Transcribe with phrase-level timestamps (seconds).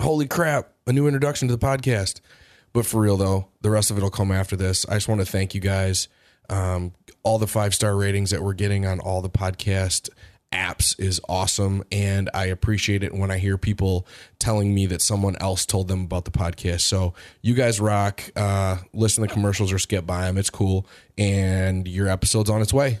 [0.00, 2.20] Holy crap, a new introduction to the podcast.
[2.72, 4.86] But for real though, the rest of it will come after this.
[4.88, 6.08] I just want to thank you guys.
[6.48, 10.08] Um, all the five star ratings that we're getting on all the podcast
[10.52, 11.82] apps is awesome.
[11.90, 14.06] And I appreciate it when I hear people
[14.38, 16.82] telling me that someone else told them about the podcast.
[16.82, 18.22] So you guys rock.
[18.36, 20.36] Uh, listen to commercials or skip by them.
[20.36, 20.86] It's cool.
[21.16, 23.00] And your episode's on its way.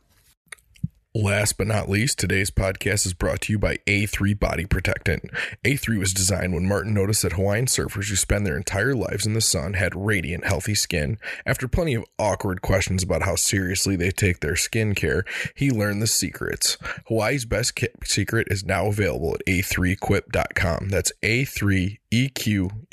[1.13, 5.29] Last but not least, today's podcast is brought to you by A3 Body Protectant.
[5.65, 9.33] A3 was designed when Martin noticed that Hawaiian surfers who spend their entire lives in
[9.33, 11.17] the sun had radiant, healthy skin.
[11.45, 16.01] After plenty of awkward questions about how seriously they take their skin care, he learned
[16.01, 16.77] the secrets.
[17.07, 20.87] Hawaii's best secret is now available at a3quip.com.
[20.87, 22.87] That's A3 EQUIP.com.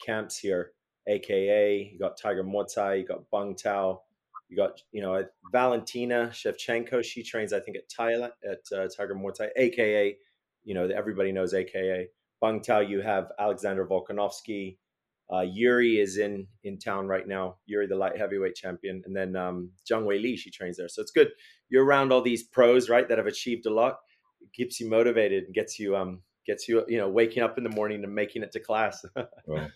[0.00, 0.72] camps here
[1.08, 4.02] AKA, you got Tiger Muay you got Bang Tao,
[4.48, 7.02] you got you know Valentina Shevchenko.
[7.02, 10.16] She trains, I think, at Thailand at uh, Tiger Muay AKA.
[10.62, 12.08] You know, everybody knows AKA
[12.40, 12.80] Bang Tao.
[12.80, 14.76] You have Alexander Volkanovski.
[15.32, 17.56] Uh, Yuri is in in town right now.
[17.66, 20.88] Yuri, the light heavyweight champion, and then um, Zhang Weili, she trains there.
[20.88, 21.28] So it's good.
[21.68, 23.98] You're around all these pros, right, that have achieved a lot.
[24.40, 27.64] It keeps you motivated and gets you um gets you you know waking up in
[27.64, 29.04] the morning and making it to class.
[29.46, 29.68] well,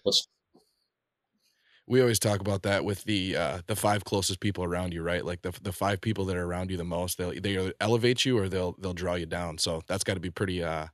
[1.87, 5.25] we always talk about that with the uh, the five closest people around you, right?
[5.25, 8.38] Like the the five people that are around you the most, they'll they elevate you
[8.38, 9.59] or they'll they'll draw you down.
[9.59, 10.87] So that's got to be pretty uh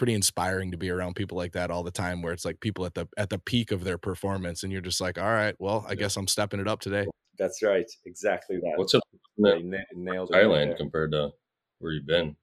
[0.00, 2.86] pretty inspiring to be around people like that all the time, where it's like people
[2.86, 5.84] at the at the peak of their performance, and you're just like, all right, well,
[5.86, 7.06] I guess I'm stepping it up today.
[7.38, 8.72] That's right, exactly that.
[8.76, 9.02] What's up,
[9.36, 10.36] Yeah, na- nailed it.
[10.36, 11.32] Thailand compared to
[11.80, 12.34] where you've been?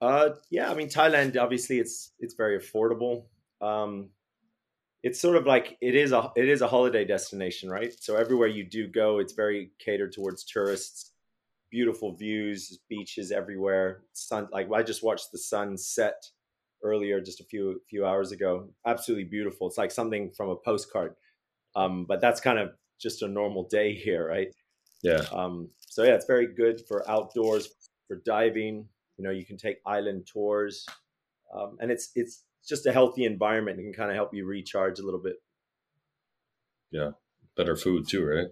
[0.00, 1.36] Uh, yeah, I mean Thailand.
[1.36, 3.24] Obviously, it's it's very affordable.
[3.60, 4.10] Um,
[5.02, 7.92] it's sort of like it is a it is a holiday destination, right?
[7.98, 11.11] So everywhere you do go, it's very catered towards tourists.
[11.72, 14.02] Beautiful views, beaches everywhere.
[14.12, 16.22] Sun, like I just watched the sun set
[16.84, 18.68] earlier, just a few few hours ago.
[18.86, 19.66] Absolutely beautiful.
[19.66, 21.14] It's like something from a postcard.
[21.74, 24.48] Um, but that's kind of just a normal day here, right?
[25.02, 25.24] Yeah.
[25.32, 27.68] Um, so yeah, it's very good for outdoors,
[28.06, 28.86] for diving.
[29.18, 30.86] You know, you can take island tours,
[31.54, 33.80] um, and it's it's just a healthy environment.
[33.80, 35.36] It can kind of help you recharge a little bit.
[36.90, 37.12] Yeah.
[37.56, 38.46] Better food too, right?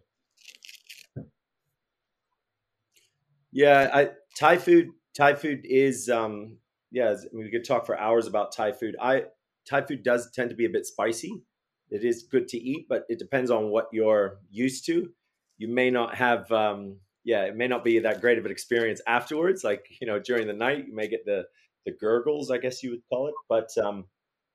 [3.53, 4.91] Yeah, I, Thai food.
[5.17, 6.59] Thai food is um,
[6.91, 7.11] yeah.
[7.11, 8.97] I mean, we could talk for hours about Thai food.
[9.01, 9.25] I
[9.69, 11.43] Thai food does tend to be a bit spicy.
[11.91, 15.11] It is good to eat, but it depends on what you're used to.
[15.59, 19.01] You may not have, um, yeah, it may not be that great of an experience
[19.07, 19.65] afterwards.
[19.65, 21.45] Like you know, during the night, you may get the
[21.87, 23.35] the gurgles, I guess you would call it.
[23.49, 24.05] But um,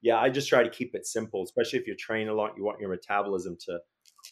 [0.02, 2.54] yeah, I just try to keep it simple, especially if you train a lot.
[2.56, 3.80] You want your metabolism to,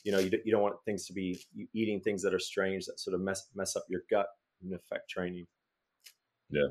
[0.04, 1.40] you know, you, you don't want things to be
[1.74, 4.28] eating things that are strange that sort of mess mess up your gut
[4.64, 5.46] and affect training.
[6.50, 6.68] Yeah.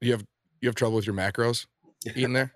[0.00, 0.24] You have
[0.60, 1.66] you have trouble with your macros
[2.06, 2.52] eating there?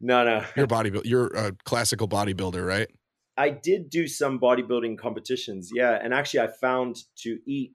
[0.00, 0.44] no, no.
[0.56, 1.04] You're a bodybuilder.
[1.04, 2.88] You're a classical bodybuilder, right?
[3.36, 7.72] I did do some bodybuilding competitions, yeah, and actually I found to eat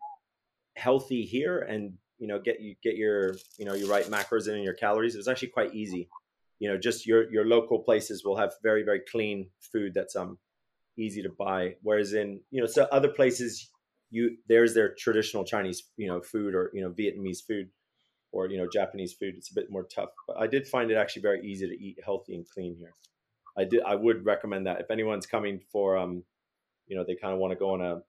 [0.76, 4.56] healthy here and you know get you get your you know your right macros in
[4.56, 5.16] and your calories.
[5.16, 6.10] It was actually quite easy.
[6.60, 10.38] You know, just your your local places will have very very clean food that's um
[10.98, 11.76] easy to buy.
[11.82, 13.70] Whereas in you know so other places
[14.10, 17.70] you there's their traditional Chinese you know food or you know Vietnamese food
[18.32, 19.36] or you know Japanese food.
[19.38, 22.00] It's a bit more tough, but I did find it actually very easy to eat
[22.04, 22.94] healthy and clean here.
[23.58, 26.24] I did I would recommend that if anyone's coming for um
[26.88, 28.02] you know they kind of want to go on a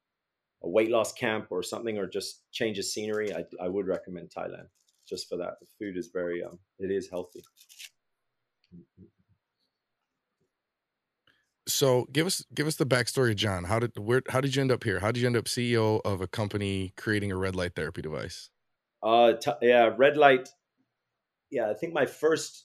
[0.62, 4.31] a weight loss camp or something or just change of scenery, I, I would recommend
[4.31, 4.69] Thailand
[5.08, 5.54] just for that.
[5.60, 7.42] The food is very um it is healthy.
[11.76, 13.64] So give us give us the backstory, of John.
[13.64, 15.00] How did where how did you end up here?
[15.00, 18.49] How did you end up CEO of a company creating a red light therapy device?
[19.02, 20.49] Uh, t- yeah, red light.
[21.50, 22.64] Yeah, I think my first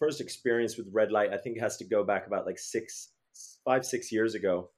[0.00, 3.10] first experience with red light, I think has to go back about like six,
[3.64, 4.70] five, six years ago.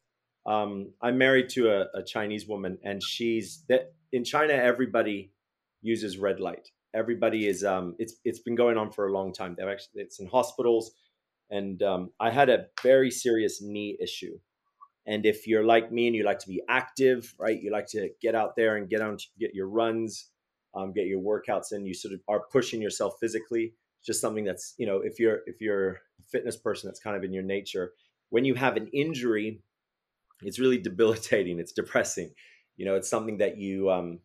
[0.45, 4.53] Um, I'm married to a, a Chinese woman, and she's that in China.
[4.53, 5.33] Everybody
[5.81, 6.69] uses red light.
[6.95, 7.65] Everybody is.
[7.65, 9.55] Um, it's it's been going on for a long time.
[9.57, 10.93] They've actually it's in hospitals,
[11.53, 14.39] and um, I had a very serious knee issue.
[15.07, 17.61] And if you're like me and you like to be active, right?
[17.61, 20.31] You like to get out there and get on, get your runs,
[20.75, 21.85] um, get your workouts in.
[21.85, 23.75] You sort of are pushing yourself physically.
[23.99, 25.97] It's just something that's you know if you're if you're a
[26.31, 27.93] fitness person, that's kind of in your nature.
[28.31, 29.61] When you have an injury,
[30.41, 31.59] it's really debilitating.
[31.59, 32.33] It's depressing.
[32.77, 34.21] You know, it's something that you um,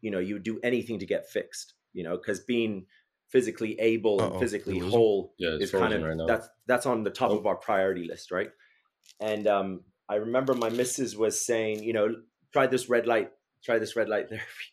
[0.00, 1.74] you know you do anything to get fixed.
[1.92, 2.86] You know, because being
[3.32, 4.38] physically able and Uh-oh.
[4.40, 7.38] physically Did whole Yeah, is kind of right that's that's on the top Oh.
[7.38, 8.50] of our priority list, right?
[9.20, 12.08] And um, I remember my missus was saying, you know,
[12.52, 13.30] try this red light,
[13.64, 14.66] try this red light therapy.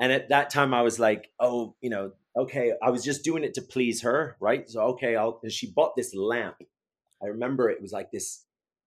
[0.00, 3.44] And at that time, I was like, oh, you know, okay, I was just doing
[3.44, 4.68] it to please her, right?
[4.68, 5.40] So okay, I'll.
[5.42, 6.56] And she bought this lamp.
[7.22, 8.44] I remember it was like this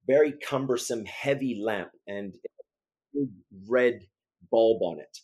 [0.08, 3.30] very cumbersome, heavy lamp, and a big
[3.70, 4.02] red
[4.52, 5.20] bulb on it.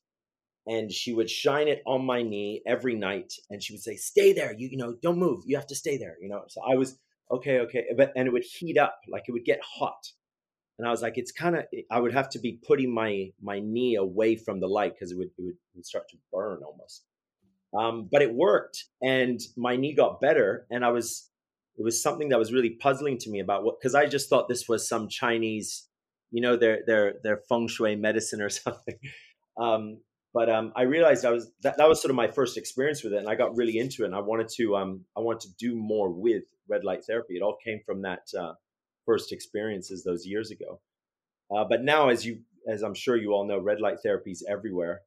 [0.69, 4.33] And she would shine it on my knee every night, and she would say, "Stay
[4.33, 5.43] there, you you know, don't move.
[5.45, 6.43] You have to stay there." You know.
[6.47, 6.99] So I was
[7.31, 10.11] okay, okay, but and it would heat up, like it would get hot,
[10.79, 11.65] and I was like, it's kind of.
[11.91, 15.17] I would have to be putting my my knee away from the light because it
[15.17, 17.03] would, it would start to burn almost.
[17.77, 21.29] Um, but it worked, and my knee got better, and I was.
[21.77, 24.49] It was something that was really puzzling to me about what because I just thought
[24.49, 25.87] this was some Chinese,
[26.31, 28.95] you know, their their their feng shui medicine or something.
[29.57, 29.99] Um,
[30.33, 33.13] but um, I realized I was that, that was sort of my first experience with
[33.13, 34.07] it, and I got really into it.
[34.07, 37.35] And I wanted to um, I wanted to do more with red light therapy.
[37.35, 38.53] It all came from that uh,
[39.05, 40.79] first experiences those years ago.
[41.55, 44.45] Uh, but now, as you as I'm sure you all know, red light therapy is
[44.47, 45.01] everywhere.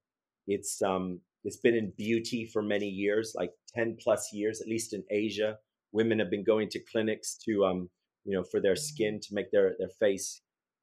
[0.47, 4.93] It's um, it's been in beauty for many years, like ten plus years, at least
[4.93, 5.59] in Asia.
[5.93, 7.91] Women have been going to clinics to um,
[8.25, 10.41] you know, for their skin to make their their face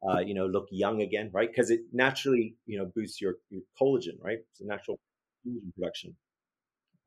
[0.08, 1.50] uh, you know, look young again, right?
[1.50, 4.38] Because it naturally, you know, boosts your, your collagen, right?
[4.52, 5.00] It's a natural
[5.46, 6.16] collagen production.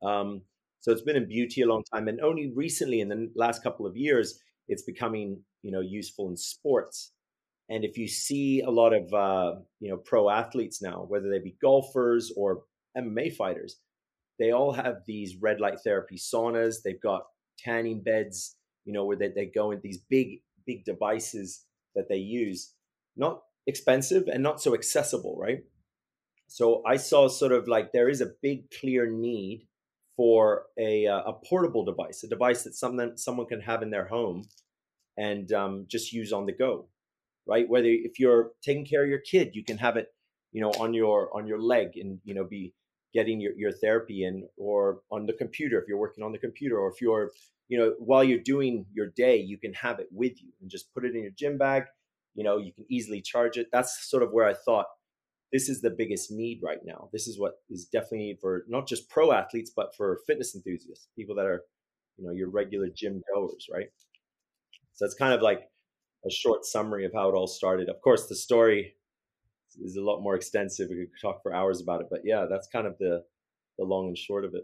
[0.03, 0.41] Um,
[0.79, 3.85] so it's been in beauty a long time, and only recently, in the last couple
[3.85, 7.13] of years, it's becoming, you know, useful in sports.
[7.69, 11.39] And if you see a lot of, uh, you know, pro athletes now, whether they
[11.39, 12.63] be golfers or
[12.97, 13.77] MMA fighters,
[14.39, 16.77] they all have these red light therapy saunas.
[16.83, 17.23] They've got
[17.57, 22.17] tanning beds, you know, where they, they go in these big, big devices that they
[22.17, 22.73] use
[23.15, 25.59] not expensive and not so accessible, right?
[26.47, 29.67] So I saw sort of like there is a big clear need
[30.15, 34.07] for a uh, a portable device, a device that someone someone can have in their
[34.07, 34.43] home
[35.17, 36.87] and um, just use on the go,
[37.47, 37.67] right?
[37.67, 40.07] Whether if you're taking care of your kid, you can have it,
[40.51, 42.73] you know, on your on your leg and you know be
[43.13, 46.77] getting your, your therapy in or on the computer if you're working on the computer
[46.79, 47.31] or if you're
[47.67, 50.91] you know while you're doing your day you can have it with you and just
[50.93, 51.83] put it in your gym bag
[52.35, 53.67] you know you can easily charge it.
[53.71, 54.87] That's sort of where i thought
[55.51, 57.09] this is the biggest need right now.
[57.13, 61.35] This is what is definitely for not just pro athletes but for fitness enthusiasts people
[61.35, 61.63] that are
[62.17, 63.87] you know your regular gym goers right?
[64.93, 65.61] So it's kind of like
[66.25, 67.89] a short summary of how it all started.
[67.89, 68.95] Of course the story
[69.83, 70.89] is a lot more extensive.
[70.89, 73.23] We could talk for hours about it but yeah that's kind of the
[73.77, 74.63] the long and short of it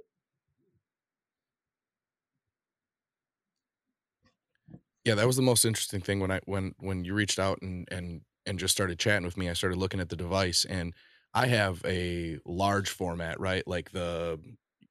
[5.10, 7.88] Yeah, that was the most interesting thing when I when when you reached out and
[7.92, 9.50] and and just started chatting with me.
[9.50, 10.94] I started looking at the device, and
[11.34, 13.68] I have a large format, right?
[13.68, 14.40] Like the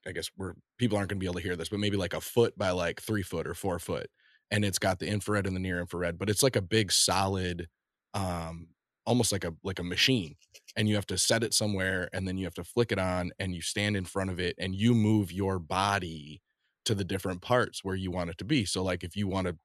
[0.06, 2.14] I guess we're people aren't going to be able to hear this, but maybe like
[2.14, 4.08] a foot by like three foot or four foot,
[4.50, 7.68] and it's got the infrared and the near infrared, but it's like a big solid,
[8.14, 8.68] um,
[9.06, 10.34] almost like a like a machine,
[10.76, 13.30] and you have to set it somewhere, and then you have to flick it on,
[13.38, 16.42] and you stand in front of it, and you move your body
[16.84, 18.64] to the different parts where you want it to be.
[18.64, 19.56] So like if you want to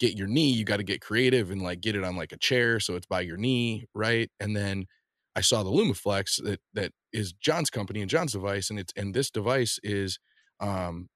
[0.00, 2.38] get your knee, you got to get creative and like get it on like a
[2.38, 4.30] chair so it's by your knee, right?
[4.40, 4.86] And then
[5.36, 9.14] I saw the Lumiflex that that is John's company and John's device, and it's and
[9.14, 10.18] this device is
[10.58, 11.08] um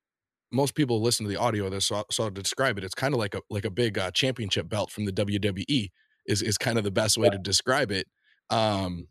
[0.53, 2.85] most people listen to the audio of this so, so to describe it.
[2.85, 5.91] It's kind of like a like a big uh, championship belt from the WWE
[6.27, 8.07] is is kind of the best way to describe it.
[8.51, 9.09] Um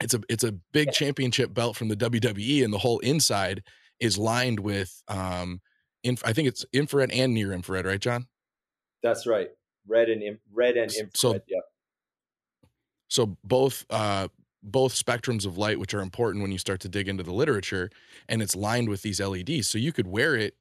[0.00, 3.62] it's a it's a big championship belt from the WWE and the whole inside
[4.00, 5.60] is lined with um
[6.02, 8.26] inf- I think it's infrared and near infrared right John
[9.02, 9.48] That's right.
[9.86, 11.16] Red and in, red and infrared.
[11.16, 11.58] So- yeah.
[13.08, 14.28] so both uh
[14.62, 17.90] both spectrums of light which are important when you start to dig into the literature
[18.28, 20.54] and it's lined with these LEDs so you could wear it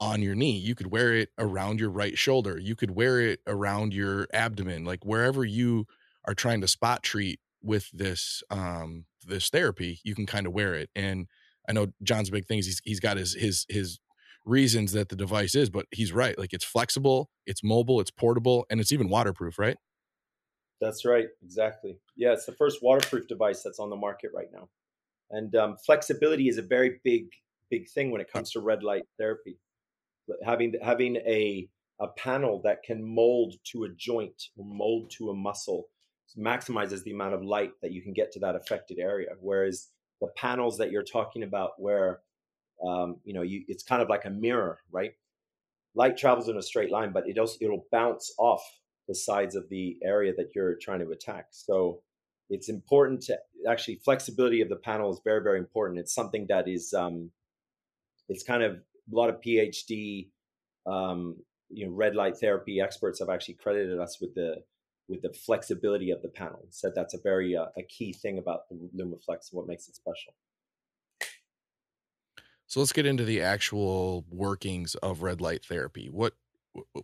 [0.00, 3.40] on your knee you could wear it around your right shoulder you could wear it
[3.46, 5.86] around your abdomen like wherever you
[6.26, 10.74] are trying to spot treat with this um this therapy you can kind of wear
[10.74, 11.28] it and
[11.68, 13.98] I know John's big things he's he's got his his his
[14.46, 18.64] reasons that the device is but he's right like it's flexible it's mobile it's portable
[18.70, 19.76] and it's even waterproof right
[20.80, 21.98] That's right, exactly.
[22.16, 24.68] Yeah, it's the first waterproof device that's on the market right now,
[25.30, 27.28] and um, flexibility is a very big,
[27.70, 29.58] big thing when it comes to red light therapy.
[30.44, 35.34] Having having a a panel that can mold to a joint or mold to a
[35.34, 35.86] muscle
[36.36, 39.30] maximizes the amount of light that you can get to that affected area.
[39.40, 39.88] Whereas
[40.20, 42.20] the panels that you're talking about, where
[42.84, 45.12] um, you know you, it's kind of like a mirror, right?
[45.94, 48.62] Light travels in a straight line, but it also it'll bounce off
[49.08, 51.46] the sides of the area that you're trying to attack.
[51.50, 52.02] So
[52.50, 55.98] it's important to actually flexibility of the panel is very very important.
[55.98, 57.30] It's something that is um,
[58.28, 60.28] it's kind of a lot of PhD
[60.86, 61.36] um,
[61.70, 64.62] you know red light therapy experts have actually credited us with the
[65.08, 66.66] with the flexibility of the panel.
[66.70, 70.34] Said that's a very uh, a key thing about the Lumiflex, what makes it special.
[72.76, 76.10] So let's get into the actual workings of red light therapy.
[76.10, 76.34] What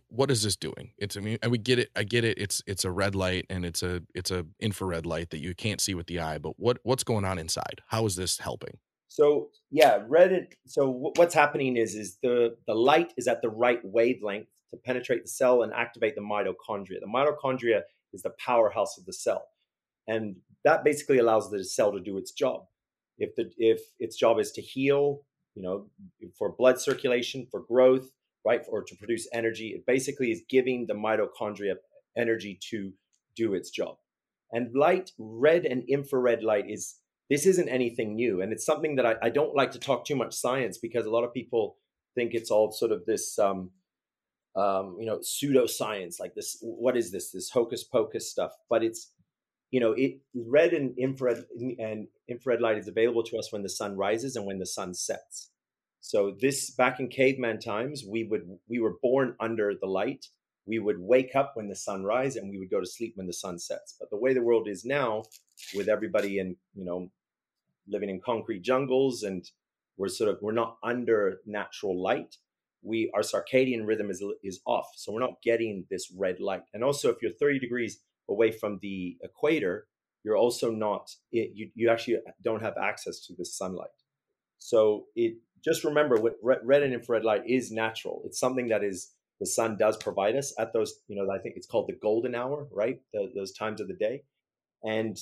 [0.07, 0.91] what is this doing?
[0.99, 1.89] It's I mean, we get it.
[1.95, 2.37] I get it.
[2.37, 5.81] It's it's a red light and it's a it's a infrared light that you can't
[5.81, 6.37] see with the eye.
[6.37, 7.81] But what what's going on inside?
[7.87, 8.77] How is this helping?
[9.07, 10.49] So yeah, red.
[10.67, 15.23] So what's happening is is the the light is at the right wavelength to penetrate
[15.23, 16.99] the cell and activate the mitochondria.
[17.01, 17.81] The mitochondria
[18.13, 19.47] is the powerhouse of the cell,
[20.07, 22.65] and that basically allows the cell to do its job.
[23.17, 25.23] If the if its job is to heal,
[25.55, 25.87] you know,
[26.37, 28.09] for blood circulation, for growth,
[28.45, 31.75] right, or to produce energy, it basically is giving the mitochondria
[32.17, 32.91] energy to
[33.35, 33.95] do its job.
[34.51, 36.95] And light, red and infrared light is
[37.29, 40.15] this isn't anything new and it's something that I, I don't like to talk too
[40.15, 41.77] much science because a lot of people
[42.15, 43.71] think it's all sort of this um,
[44.55, 49.11] um, you know pseudoscience like this what is this this hocus pocus stuff but it's
[49.73, 51.45] you know it red and infrared
[51.79, 54.93] and infrared light is available to us when the sun rises and when the sun
[54.93, 55.49] sets.
[55.99, 60.27] So this back in caveman times we would we were born under the light.
[60.67, 63.25] We would wake up when the sun rises and we would go to sleep when
[63.25, 63.95] the sun sets.
[63.99, 65.23] But the way the world is now
[65.73, 67.09] with everybody in you know
[67.87, 69.43] living in concrete jungles and
[69.97, 72.37] we're sort of we're not under natural light
[72.83, 74.89] we our circadian rhythm is is off.
[74.97, 76.61] So we're not getting this red light.
[76.75, 79.87] And also if you're 30 degrees away from the equator
[80.23, 83.89] you're also not it, you you actually don't have access to the sunlight.
[84.59, 88.21] So it just remember what red, and infrared light is natural.
[88.25, 91.55] It's something that is the sun does provide us at those you know i think
[91.57, 93.01] it's called the golden hour right?
[93.13, 94.23] The, those times of the day.
[94.83, 95.17] And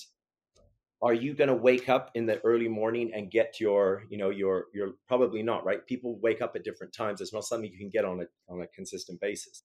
[1.01, 4.29] are you going to wake up in the early morning and get your you know
[4.29, 5.85] your you're probably not right?
[5.87, 7.21] People wake up at different times.
[7.21, 9.63] It's not something you can get on a on a consistent basis.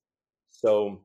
[0.50, 1.02] So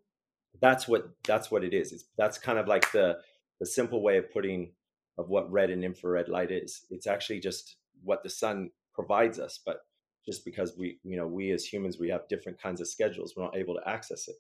[0.60, 1.92] that's what that's what it is.
[1.94, 3.18] It's, that's kind of like the
[3.60, 4.74] the simple way of putting
[5.18, 6.86] of what red and infrared light is.
[6.90, 9.82] It's actually just what the sun provides us but
[10.26, 13.44] just because we you know we as humans we have different kinds of schedules we're
[13.44, 14.36] not able to access it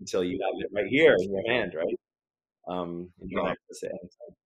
[0.00, 1.98] until you have it right here in your hand right?
[2.68, 4.36] Um you can access it anytime.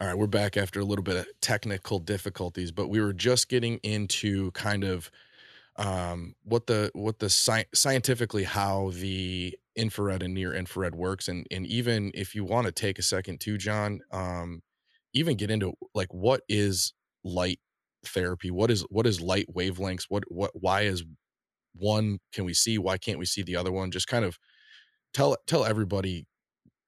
[0.00, 3.48] All right, we're back after a little bit of technical difficulties, but we were just
[3.48, 5.10] getting into kind of
[5.78, 11.46] um, what the what the sci- scientifically how the infrared and near infrared works, and
[11.50, 14.62] and even if you want to take a second too, John, um,
[15.14, 16.94] even get into like what is
[17.24, 17.60] light
[18.04, 18.50] therapy?
[18.50, 20.06] What is what is light wavelengths?
[20.08, 21.04] What what why is
[21.74, 22.78] one can we see?
[22.78, 23.90] Why can't we see the other one?
[23.92, 24.38] Just kind of
[25.14, 26.26] tell tell everybody,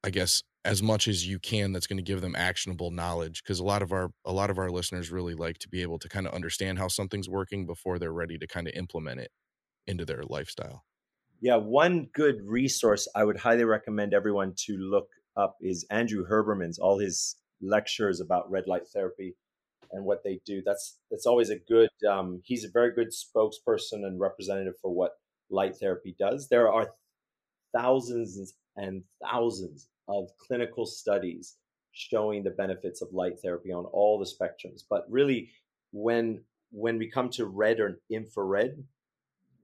[0.04, 3.60] I guess, as much as you can that's going to give them actionable knowledge because
[3.60, 6.08] a lot of our a lot of our listeners really like to be able to
[6.08, 9.30] kind of understand how something's working before they're ready to kind of implement it
[9.86, 10.84] into their lifestyle.
[11.40, 16.78] Yeah, one good resource I would highly recommend everyone to look up is Andrew Huberman's
[16.78, 19.36] all his lectures about red light therapy
[19.92, 20.62] and what they do.
[20.64, 21.88] That's that's always a good.
[22.08, 25.12] Um, he's a very good spokesperson and representative for what
[25.48, 26.48] light therapy does.
[26.48, 26.90] There are
[27.74, 31.56] thousands and thousands of clinical studies
[31.92, 34.82] showing the benefits of light therapy on all the spectrums.
[34.88, 35.50] But really,
[35.92, 38.84] when when we come to red or infrared,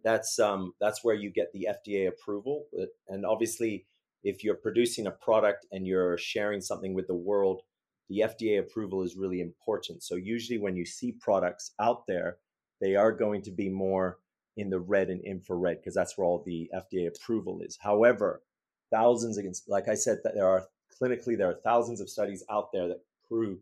[0.02, 2.66] that's um, that's where you get the FDA approval.
[3.08, 3.86] And obviously,
[4.22, 7.62] if you're producing a product and you're sharing something with the world,
[8.08, 10.02] the FDA approval is really important.
[10.02, 12.38] So usually, when you see products out there,
[12.80, 14.18] they are going to be more
[14.56, 17.78] in the red and infrared because that's where all the FDA approval is.
[17.80, 18.42] However,
[18.90, 20.64] thousands against like i said that there are
[21.00, 23.58] clinically there are thousands of studies out there that prove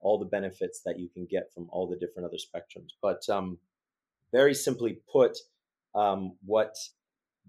[0.00, 3.58] all the benefits that you can get from all the different other spectrums but um,
[4.32, 5.36] very simply put
[5.94, 6.76] um, what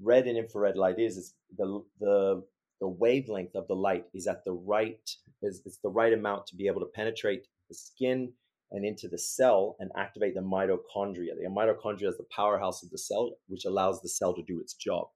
[0.02, 2.44] red and infrared light is is the the
[2.80, 5.10] the wavelength of the light is at the right
[5.42, 8.32] is, is the right amount to be able to penetrate the skin
[8.72, 11.36] and into the cell and activate the mitochondria.
[11.36, 14.76] The mitochondria is the powerhouse of the cell, which allows the cell to do its
[14.76, 15.08] job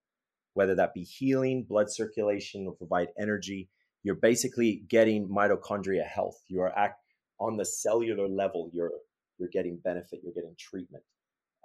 [0.53, 3.69] whether that be healing, blood circulation, or provide energy.
[4.03, 6.43] You're basically getting mitochondria health.
[6.47, 6.99] You are act
[7.39, 8.69] on the cellular level.
[8.73, 8.91] You're
[9.37, 10.21] you're getting benefit.
[10.23, 11.03] You're getting treatment.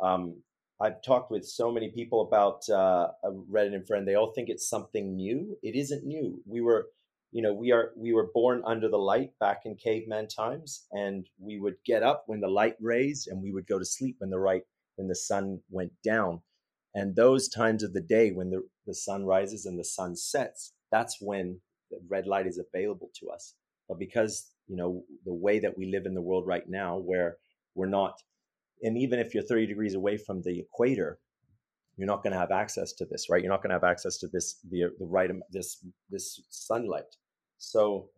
[0.03, 0.43] Um,
[0.81, 3.09] I've talked with so many people about uh,
[3.49, 4.07] red and infrared.
[4.07, 5.57] They all think it's something new.
[5.63, 6.41] It isn't new.
[6.47, 6.87] We were,
[7.33, 11.29] you know, we are we were born under the light back in caveman times, and
[11.39, 14.31] we would get up when the light raised, and we would go to sleep when
[14.31, 14.63] the right
[14.97, 16.41] when the sun went down.
[16.95, 20.73] And those times of the day when the, the sun rises and the sun sets,
[20.91, 21.61] that's when
[21.91, 23.55] the red light is available to us.
[23.89, 27.37] But because, you know, the way that we live in the world right now, where
[27.75, 28.15] we're not,
[28.83, 31.19] and even if you're 30 degrees away from the equator,
[31.97, 33.43] you're not going to have access to this, right?
[33.43, 37.17] You're not going to have access to this, the, the right, this, this sunlight.
[37.59, 38.11] So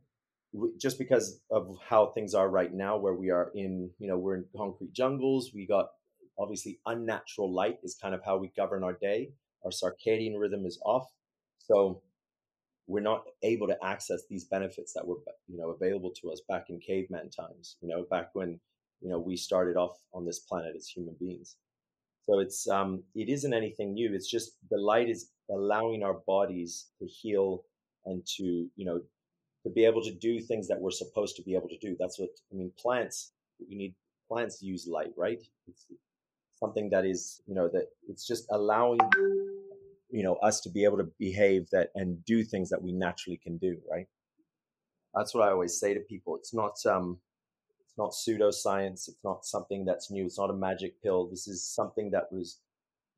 [0.79, 4.37] just because of how things are right now, where we are in, you know, we're
[4.37, 5.87] in concrete jungles, we got
[6.41, 9.31] Obviously, unnatural light is kind of how we govern our day.
[9.65, 11.07] Our circadian rhythm is off.
[11.59, 12.03] So
[12.91, 16.71] we're not able to access these benefits that were you know available to us back
[16.71, 18.59] in caveman times you know back when
[19.01, 21.57] you know we started off on this planet as human beings
[22.27, 26.89] so it's um it isn't anything new it's just the light is allowing our bodies
[26.99, 27.65] to heal
[28.07, 29.01] and to you know
[29.63, 32.19] to be able to do things that we're supposed to be able to do that's
[32.19, 33.33] what i mean plants
[33.69, 33.95] we need
[34.29, 35.87] plants use light right it's,
[36.61, 39.01] something that is you know that it's just allowing
[40.11, 43.41] you know us to be able to behave that and do things that we naturally
[43.43, 44.07] can do right?
[45.15, 46.37] That's what i always say to people.
[46.37, 47.19] It's not um
[47.85, 49.09] it's not pseudoscience.
[49.09, 50.27] It's not something that's new.
[50.27, 51.29] It's not a magic pill.
[51.29, 52.61] This is something that was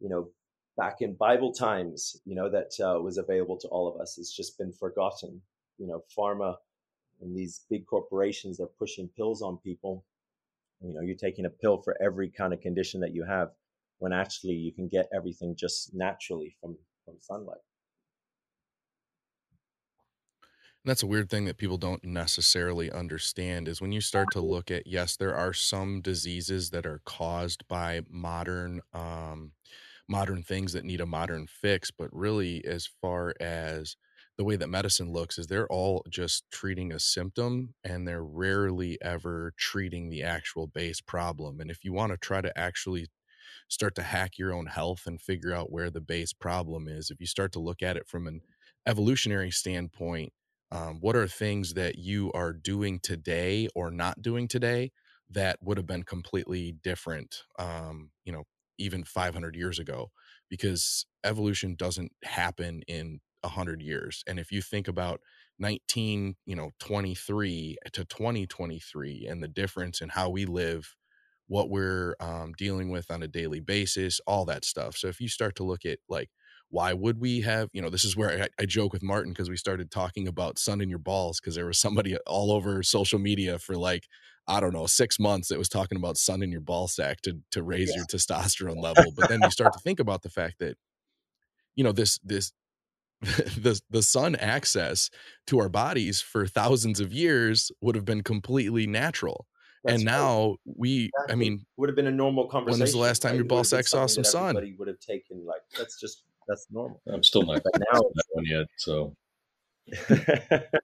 [0.01, 0.29] you know
[0.75, 4.19] back in bible times you know that uh, was available to all of us.
[4.19, 5.43] It's just been forgotten.
[5.79, 6.57] You know pharma
[7.21, 10.05] and these big corporations are pushing pills on people
[10.83, 13.53] you know you're taking a pill for every kind of condition that you have
[13.99, 17.61] when actually you can get everything just naturally from from sunlight.
[20.85, 24.41] And that's a weird thing that people don't necessarily understand is when you start to
[24.41, 29.53] look at yes there are some diseases that are caused by modern um
[30.09, 33.97] modern things that need a modern fix but really as far as
[34.39, 38.99] the way that medicine looks is they're all just treating a symptom and they're rarely
[39.03, 41.61] ever treating the actual base problem.
[41.61, 43.09] And if you want to try to actually
[43.69, 47.21] start to hack your own health and figure out where the base problem is, if
[47.21, 48.41] you start to look at it from an
[48.87, 50.33] evolutionary standpoint,
[50.71, 54.91] um, what are things that you are doing today or not doing today
[55.31, 58.45] that would have been completely different, um, you know,
[58.79, 60.11] even 500 years ago?
[60.49, 65.21] Because evolution doesn't happen in 100 years and if you think about
[65.59, 70.95] 19 you know 23 to 2023 and the difference in how we live
[71.49, 75.29] what we're um, dealing with on a daily basis all that stuff so if you
[75.29, 76.31] start to look at like
[76.73, 79.51] why would we have you know this is where i, I joke with martin because
[79.51, 83.19] we started talking about sun in your balls because there was somebody all over social
[83.19, 84.09] media for like
[84.49, 87.39] i don't know six months that was talking about sun in your ball sack to
[87.51, 87.97] to raise yeah.
[87.97, 90.77] your testosterone level but then you start to think about the fact that
[91.77, 92.53] you know this this
[93.57, 95.09] the the sun access
[95.47, 99.47] to our bodies for thousands of years would have been completely natural
[99.85, 100.13] That's and right.
[100.13, 101.37] now we, I Exactly.
[101.37, 102.81] mean, would have been a normal conversation.
[102.81, 103.37] When's the last time right?
[103.37, 104.57] your It ball would have been sack saw some sun?
[104.57, 107.01] Everybody would have taken like that's just that's normal.
[107.07, 108.67] I'm still not But now that one yet.
[108.77, 109.15] So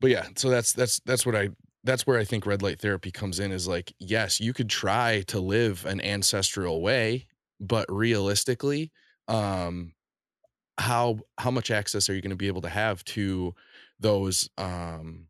[0.00, 1.50] but yeah, so that's that's that's what I
[1.84, 5.22] that's where I think red light therapy comes in is like, yes, you could try
[5.28, 7.26] to live an ancestral way,
[7.60, 8.92] but realistically,
[9.28, 9.94] um
[10.78, 13.54] how how much access are you going to be able to have to
[14.00, 15.26] those um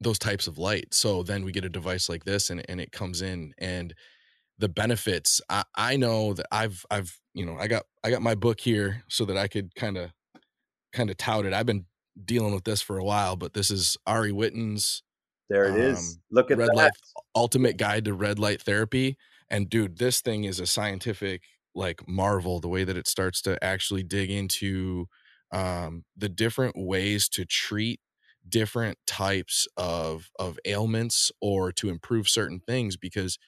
[0.00, 0.94] those types of light?
[0.94, 3.94] So then we get a device like this and and it comes in and
[4.58, 8.34] the benefits I, I know that I've I've you know I got I got my
[8.34, 10.12] book here so that I could kind of
[10.92, 11.52] kind of tout it.
[11.52, 11.86] I've been
[12.24, 15.02] dealing with this for a while, but this is Ari Whitten's
[15.48, 15.98] there it is.
[16.16, 16.76] um, Look at red that.
[16.76, 16.92] light
[17.34, 19.16] ultimate guide to red light therapy.
[19.50, 21.42] And dude, this thing is a scientific
[21.74, 25.06] like marvel the way that it starts to actually dig into
[25.52, 28.00] um, the different ways to treat
[28.48, 33.38] different types of of ailments or to improve certain things because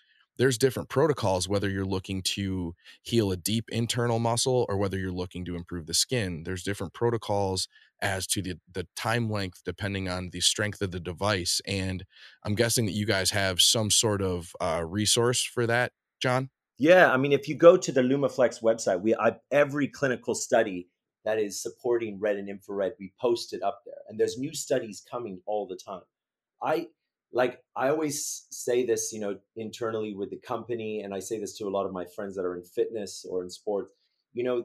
[0.41, 5.13] there's different protocols whether you're looking to heal a deep internal muscle or whether you're
[5.13, 7.69] looking to improve the skin there's different protocols
[8.01, 12.05] as to the the time length depending on the strength of the device and
[12.45, 17.13] i'm guessing that you guys have some sort of uh, resource for that john Yeah,
[17.13, 20.89] I mean, if you go to the Lumiflex website, we I, every clinical study
[21.27, 25.03] that is supporting red and infrared, we post it up there, and there's new studies
[25.11, 26.01] coming all the time.
[26.63, 26.87] I
[27.33, 31.57] like I always say this, you know, internally with the company, and I say this
[31.59, 33.93] to a lot of my friends that are in fitness or in sports.
[34.33, 34.65] You know,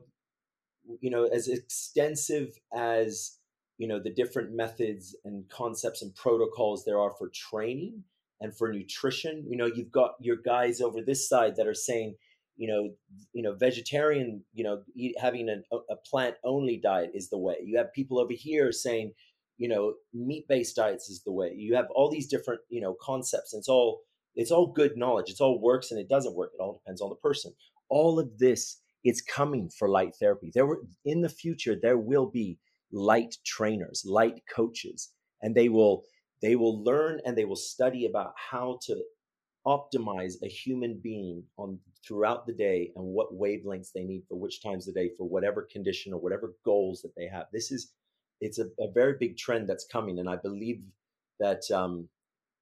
[0.99, 3.37] you know, as extensive as
[3.77, 8.03] you know the different methods and concepts and protocols there are for training
[8.41, 12.15] and for nutrition you know you've got your guys over this side that are saying
[12.57, 12.89] you know
[13.33, 17.55] you know vegetarian you know eat, having an, a plant only diet is the way
[17.63, 19.11] you have people over here saying
[19.57, 21.53] you know meat based diets is the way.
[21.55, 24.01] You have all these different you know concepts and it's all
[24.35, 25.29] it's all good knowledge.
[25.29, 26.51] It's all works and it doesn't work.
[26.53, 27.53] It all depends on the person.
[27.89, 30.51] All of this it's coming for light therapy.
[30.53, 32.57] There were in the future there will be
[32.91, 36.03] light trainers light coaches and they will
[36.41, 39.01] they will learn and they will study about how to
[39.65, 44.61] optimize a human being on throughout the day and what wavelengths they need for which
[44.61, 47.47] times of the day for whatever condition or whatever goals that they have.
[47.51, 47.91] This is
[48.41, 50.81] it's a, a very big trend that's coming and i believe
[51.39, 52.07] that um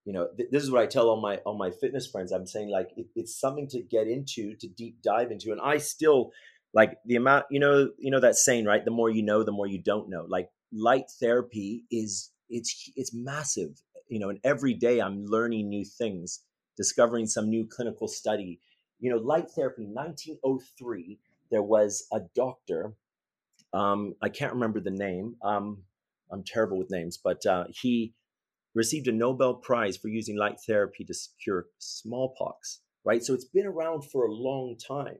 [0.05, 2.31] you know th- this is what i tell all my all my fitness friends.
[2.31, 5.77] I'm saying like it, it's something to get into to deep dive into and i
[5.77, 6.31] still
[6.73, 8.83] like the amount you know you know that saying right?
[8.83, 10.25] The more you know the more you don't know.
[10.27, 15.86] Like light therapy is it's it's massive you know and every day i'm learning new
[15.86, 16.41] things
[16.75, 18.59] discovering some new clinical study.
[18.99, 21.19] You know light therapy 1903
[21.51, 22.93] there was a doctor
[23.73, 25.83] um i can't remember the name um
[26.31, 28.13] i'm terrible with names but uh he
[28.75, 33.23] received a nobel prize for using light therapy to cure smallpox right?
[33.23, 35.19] So it's been around for a long time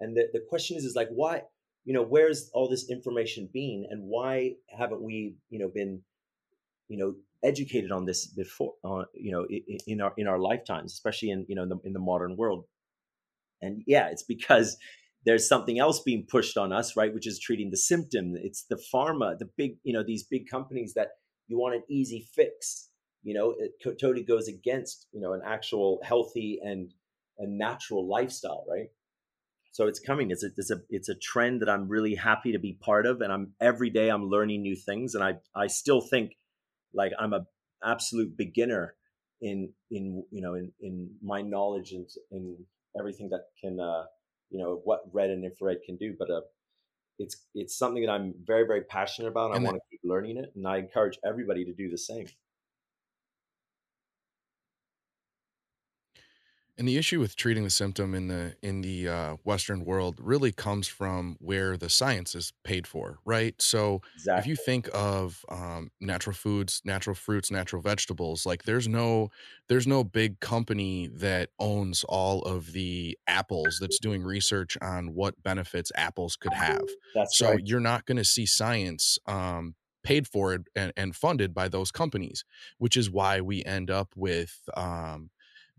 [0.00, 1.42] and the, the question is is like why
[1.84, 6.02] you know where's all this information been and why haven't we you know been
[6.88, 10.92] you know educated on this before uh, you know in, in our in our lifetimes
[10.92, 12.64] especially in you know in the, in the modern world?
[13.62, 14.76] And yeah it's because
[15.24, 18.34] there's something else being pushed on us right which is treating the symptom.
[18.36, 21.08] It's the pharma the big you know these big companies that
[21.48, 22.88] you want an easy fix
[23.22, 26.92] you know it totally goes against you know an actual healthy and
[27.38, 28.88] and natural lifestyle right?
[29.72, 30.32] So it's coming.
[30.32, 33.20] It's a, it's a it's a trend that i'm really happy to be part of
[33.20, 36.32] and i'm every day i'm learning new things and i i still think
[36.92, 37.46] like i'm a
[37.84, 38.94] absolute beginner
[39.40, 42.56] in in you know in in my knowledge and in
[42.98, 44.04] everything that can uh
[44.50, 46.40] you know what red and infrared can do but uh
[47.18, 50.00] it's it's something that i'm very very passionate about and And i want to keep
[50.04, 52.26] learning it and i encourage everybody to do the same
[56.80, 60.50] And the issue with treating the symptom in the in the uh, Western world really
[60.50, 63.54] comes from where the science is paid for, right?
[63.60, 68.88] So exactly if you think of um, natural foods, natural fruits, natural vegetables, like there's
[68.88, 69.28] no
[69.68, 75.42] there's no big company that owns all of the apples that's doing research on what
[75.42, 76.96] benefits apples could have.
[77.14, 81.14] that's So right you're not going to see science um, paid for it and, and
[81.14, 82.42] funded by those companies,
[82.78, 85.30] which is why we end up with um,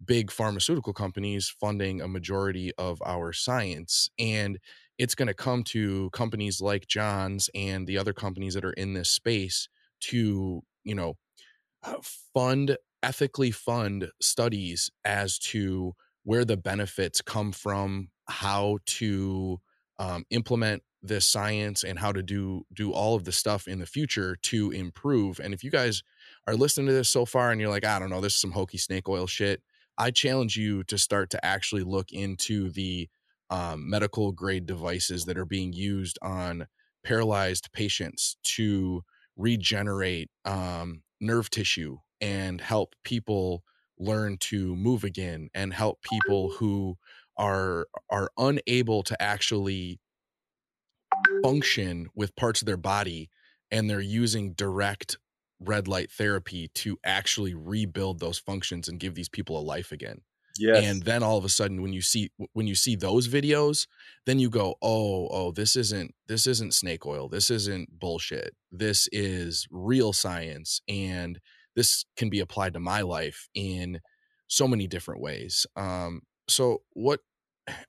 [0.03, 4.09] big pharmaceutical companies funding a majority of our science.
[4.17, 4.59] And
[4.97, 8.93] it's going to come to companies like John's and the other companies that are in
[8.93, 9.67] this space
[10.01, 11.17] to, you know,
[11.83, 11.95] uh,
[12.33, 19.59] fund ethically fund studies as to where the benefits come from, how to
[19.97, 23.85] um, implement this science and how to do do all of the stuff in the
[23.85, 25.39] future to improve.
[25.39, 26.03] And if you guys
[26.47, 28.51] are listening to this so far and you're like, I don't know, this is some
[28.51, 29.63] hokey snake oil shit,
[30.01, 33.07] I challenge you to start to actually look into the
[33.51, 36.65] um, medical grade devices that are being used on
[37.03, 39.03] paralyzed patients to
[39.37, 43.63] regenerate um, nerve tissue and help people
[43.99, 46.97] learn to move again and help people who
[47.37, 49.99] are are unable to actually
[51.43, 53.29] function with parts of their body
[53.69, 55.17] and they're using direct
[55.61, 60.21] red light therapy to actually rebuild those functions and give these people a life again.
[60.59, 60.83] Yes.
[60.83, 63.87] and then all of a sudden when you see when you see those videos
[64.25, 67.29] then you go oh oh this isn't this isn't snake oil.
[67.29, 68.53] This isn't bullshit.
[68.69, 71.39] This is real science and
[71.75, 74.01] this can be applied to my life in
[74.47, 75.65] so many different ways.
[75.77, 77.21] Um so what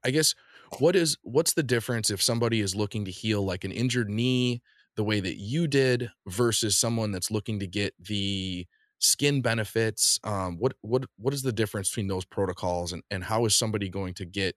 [0.04, 0.34] i guess
[0.78, 4.62] what is what's the difference if somebody is looking to heal like an injured knee
[4.96, 8.66] the way that you did versus someone that's looking to get the
[8.98, 13.44] skin benefits um what what what is the difference between those protocols and and how
[13.44, 14.54] is somebody going to get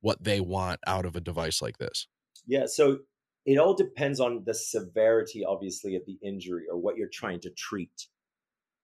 [0.00, 2.08] what they want out of a device like this
[2.46, 3.00] Yeah, so
[3.44, 7.50] it all depends on the severity, obviously, of the injury or what you're trying to
[7.50, 8.08] treat.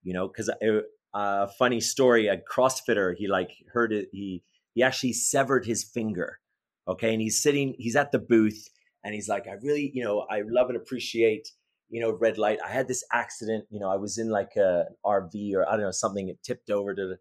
[0.03, 0.81] You know, because a,
[1.13, 4.09] a funny story: a CrossFitter, he like heard it.
[4.11, 6.39] He he actually severed his finger.
[6.87, 7.75] Okay, and he's sitting.
[7.77, 8.69] He's at the booth,
[9.03, 11.49] and he's like, "I really, you know, I love and appreciate."
[11.91, 12.59] You know, red light.
[12.63, 13.65] I had this accident.
[13.71, 16.29] You know, I was in like a RV or I don't know something.
[16.29, 17.17] It tipped over to the,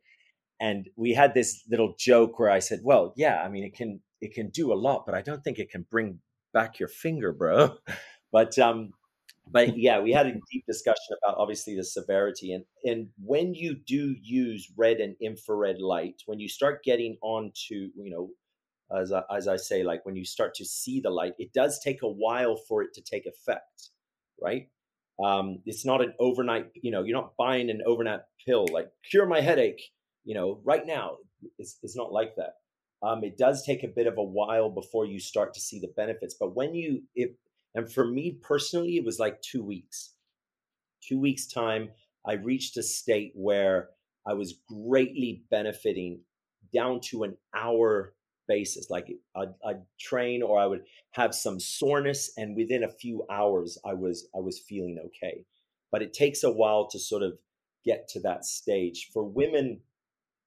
[0.60, 4.00] and we had this little joke where I said, "Well, yeah, I mean, it can
[4.20, 6.20] it can do a lot, but I don't think it can bring
[6.52, 7.76] back your finger, bro."
[8.30, 8.92] But um,
[9.50, 13.76] but yeah, we had a deep discussion about obviously the severity and and when you
[13.86, 18.30] do use red and infrared light, when you start getting onto you know.
[18.96, 21.78] As I, as I say, like when you start to see the light, it does
[21.78, 23.90] take a while for it to take effect,
[24.40, 24.68] right?
[25.22, 29.26] Um, it's not an overnight, you know, you're not buying an overnight pill like cure
[29.26, 29.82] my headache,
[30.24, 31.16] you know, right now.
[31.58, 32.54] It's, it's not like that.
[33.02, 35.92] Um, it does take a bit of a while before you start to see the
[35.96, 36.34] benefits.
[36.38, 37.30] But when you, if,
[37.74, 40.14] and for me personally, it was like two weeks.
[41.06, 41.90] Two weeks' time,
[42.26, 43.90] I reached a state where
[44.26, 46.20] I was greatly benefiting
[46.74, 48.14] down to an hour
[48.48, 48.90] basis.
[48.90, 50.82] Like I'd, I'd train or I would
[51.12, 55.44] have some soreness, and within a few hours, I was I was feeling okay.
[55.92, 57.38] But it takes a while to sort of
[57.84, 59.10] get to that stage.
[59.12, 59.80] For women,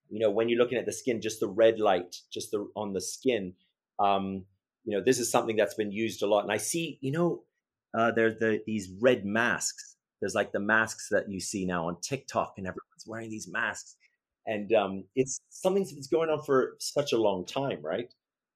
[0.09, 2.93] you know, when you're looking at the skin, just the red light, just the on
[2.93, 3.53] the skin,
[3.99, 4.45] um,
[4.83, 6.43] you know, this is something that's been used a lot.
[6.43, 7.43] And I see, you know,
[7.97, 9.95] uh, there's the these red masks.
[10.19, 13.95] There's like the masks that you see now on TikTok, and everyone's wearing these masks
[14.47, 18.11] and um, it's something that's going on for such a long time, right?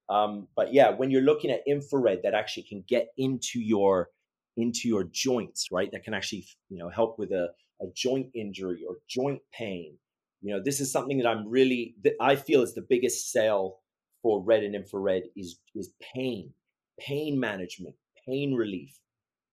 [0.10, 4.10] Um, but yeah, when you're looking at infrared, that actually can get into your
[4.58, 5.91] into your joints, right?
[5.91, 7.50] That can actually you know help with a,
[7.82, 9.98] a joint injury or joint pain.
[10.41, 13.80] You know, this is something that I'm really that I feel is the biggest sale
[14.21, 16.54] for red and infrared is is pain,
[17.00, 17.95] pain management,
[18.28, 19.00] pain relief.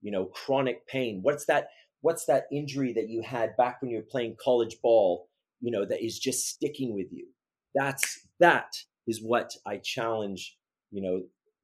[0.03, 1.21] You know, chronic pain.
[1.23, 1.69] What's that?
[2.01, 5.29] What's that injury that you had back when you were playing college ball?
[5.63, 7.27] You know that is just sticking with you.
[7.75, 8.75] That's that
[9.07, 10.57] is what i challenge
[10.91, 11.23] you know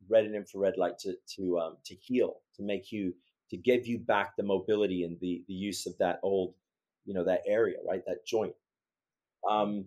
[0.08, 3.12] red and infrared light to to um, to heal to make you
[3.50, 6.54] to give you back the mobility and the the use of that old
[7.04, 8.54] you know that area right that joint.
[9.48, 9.86] Um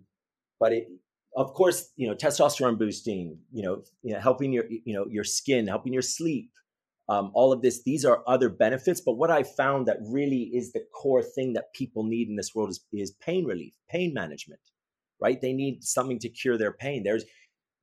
[0.60, 0.88] but it
[1.36, 5.24] of course you know testosterone boosting you know, you know helping your you know your
[5.24, 6.50] skin helping your sleep
[7.08, 10.72] um, all of this these are other benefits but what i found that really is
[10.72, 14.60] the core thing that people need in this world is, is pain relief pain management
[15.22, 15.40] right?
[15.40, 17.04] They need something to cure their pain.
[17.04, 17.24] There's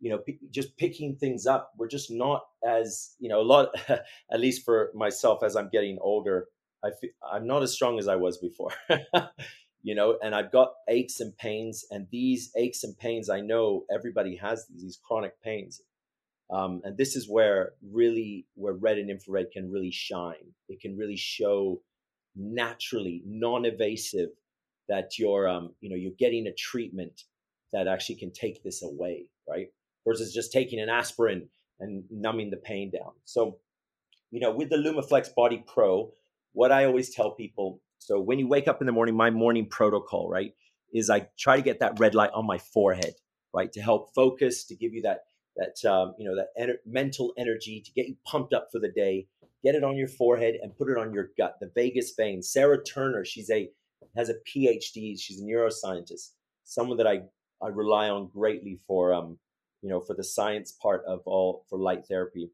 [0.02, 3.70] you know p- just picking things up we're just not as you know a lot
[4.32, 6.48] at least for myself as i'm getting older
[6.84, 8.72] i feel, i'm not as strong as i was before
[9.82, 13.84] you know and i've got aches and pains and these aches and pains i know
[13.94, 15.82] everybody has these, these chronic pains
[16.50, 20.54] um, and this is where really where red and infrared can really shine.
[20.68, 21.82] It can really show
[22.36, 24.30] naturally, non-evasive,
[24.88, 27.24] that you're um, you know you're getting a treatment
[27.72, 29.68] that actually can take this away, right?
[30.08, 31.48] Versus just taking an aspirin
[31.80, 33.12] and numbing the pain down.
[33.26, 33.60] So,
[34.32, 36.12] you know, with the Lumiflex Body Pro,
[36.54, 39.68] what I always tell people, so when you wake up in the morning, my morning
[39.68, 40.54] protocol, right,
[40.94, 43.14] is I try to get that red light on my forehead,
[43.54, 45.26] right, to help focus, to give you that
[45.60, 49.28] that um, you know that mental energy to get you pumped up for the day
[49.64, 52.84] get it on your forehead and put it on your gut the vagus vein sarah
[52.84, 53.70] turner she's a
[54.18, 56.32] has a phd she's a neuroscientist
[56.66, 57.22] someone that i
[57.64, 59.40] i rely on greatly for um
[59.84, 62.52] you know for the science part of all for light therapy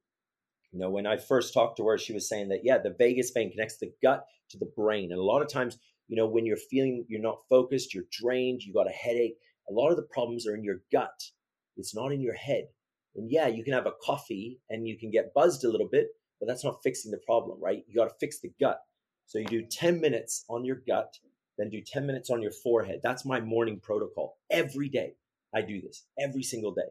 [0.73, 3.31] You know, when I first talked to her, she was saying that, yeah, the vagus
[3.31, 5.11] vein connects the gut to the brain.
[5.11, 8.63] And a lot of times, you know, when you're feeling you're not focused, you're drained,
[8.63, 9.37] you got a headache,
[9.69, 11.31] a lot of the problems are in your gut.
[11.77, 12.67] It's not in your head.
[13.15, 16.07] And yeah, you can have a coffee and you can get buzzed a little bit,
[16.39, 17.83] but that's not fixing the problem, right?
[17.87, 18.79] You got to fix the gut.
[19.25, 21.17] So you do 10 minutes on your gut,
[21.57, 22.99] then do 10 minutes on your forehead.
[23.03, 24.37] That's my morning protocol.
[24.51, 25.15] Every day
[25.53, 26.89] I do this, every single day.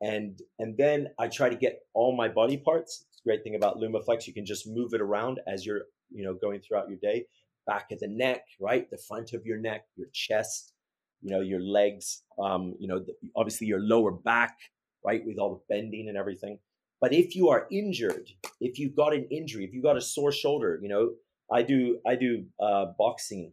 [0.00, 3.04] And and then I try to get all my body parts.
[3.12, 6.34] It's great thing about Lumiflex, you can just move it around as you're, you know,
[6.34, 7.26] going throughout your day.
[7.66, 8.90] Back of the neck, right?
[8.90, 10.72] The front of your neck, your chest,
[11.20, 14.58] you know, your legs, um, you know, the, obviously your lower back,
[15.04, 15.24] right?
[15.24, 16.58] With all the bending and everything.
[17.00, 20.32] But if you are injured, if you've got an injury, if you've got a sore
[20.32, 21.10] shoulder, you know,
[21.50, 23.52] I do I do uh, boxing,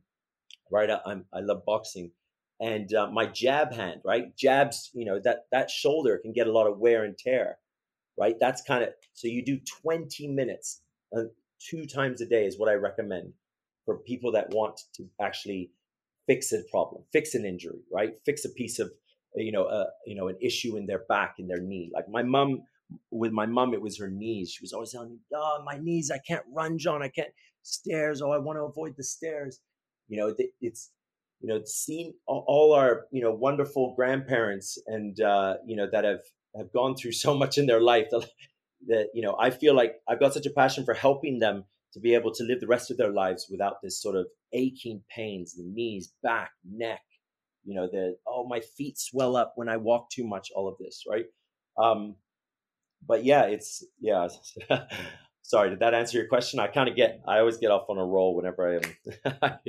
[0.72, 0.90] right?
[0.90, 2.12] I, I'm I love boxing,
[2.62, 4.36] and uh, my jab hand, right?
[4.38, 7.58] Jabs, you know that that shoulder can get a lot of wear and tear,
[8.20, 8.36] right?
[8.40, 10.82] That's kind of so you do 20 minutes,
[11.18, 11.24] uh,
[11.60, 13.34] two times a day is what I recommend
[13.86, 15.72] for people that want to actually
[16.28, 18.14] fix a problem, fix an injury, right?
[18.26, 18.92] Fix a piece of
[19.36, 21.92] you know uh, you know an issue in their back in their knee.
[21.94, 22.64] Like my mom
[23.12, 24.52] with my mom, it was her knees.
[24.52, 26.12] She was always telling me, "Oh, my knees!
[26.12, 27.04] I can't run, John.
[27.04, 28.22] I can't stairs.
[28.22, 29.60] Oh, I want to avoid the stairs."
[30.08, 30.92] You know, it's
[31.42, 36.22] you know, seen all our you know wonderful grandparents and uh, you know that have
[36.58, 38.30] have gone through so much in their life that,
[38.88, 42.00] that you know I feel like I've got such a passion for helping them to
[42.00, 45.56] be able to live the rest of their lives without this sort of aching pains,
[45.56, 47.02] the knees, back, neck,
[47.64, 50.76] you know, the oh my feet swell up when I walk too much, all of
[50.80, 51.26] this, right?
[51.78, 52.16] Um,
[53.08, 54.28] but yeah, it's yeah.
[55.42, 56.60] Sorry, did that answer your question?
[56.60, 58.80] I kind of get, I always get off on a roll whenever
[59.26, 59.60] I am,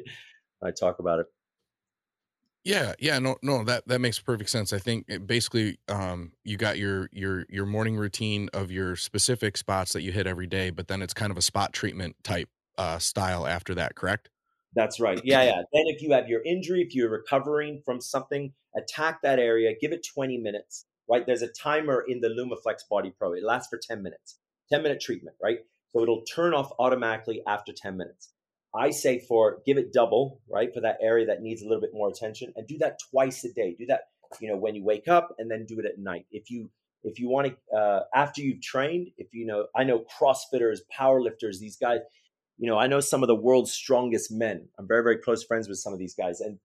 [0.63, 1.27] I talk about it.
[2.65, 4.75] Yeah, yeah, no, no, that that makes perfect sense.
[4.75, 9.57] I think it basically, um, you got your your your morning routine of your specific
[9.57, 12.51] spots that you hit every day, but then it's kind of a spot treatment type
[12.77, 14.29] uh, style after that, correct?
[14.75, 15.21] That's right.
[15.25, 15.63] Yeah, yeah.
[15.73, 19.75] Then if you have your injury, if you're recovering from something, attack that area.
[19.81, 20.87] Give it 20 minutes.
[21.09, 21.27] Right?
[21.27, 23.33] There's a timer in the Lumiflex Body Pro.
[23.33, 24.39] It lasts for 10 minutes.
[24.71, 25.37] 10 minute treatment.
[25.43, 25.59] Right?
[25.93, 28.31] So it'll turn off automatically after 10 minutes.
[28.75, 31.91] I say for give it double, right, for that area that needs a little bit
[31.93, 33.75] more attention, and do that twice a day.
[33.79, 34.03] Do that,
[34.41, 36.27] you know, when you wake up, and then do it at night.
[36.31, 36.71] If you
[37.03, 41.59] if you want to uh, after you've trained, if you know, I know CrossFitters, powerlifters,
[41.59, 42.01] these guys,
[42.61, 44.69] you know, I know some of the world's strongest men.
[44.79, 46.59] I'm very very close friends with some of these guys, and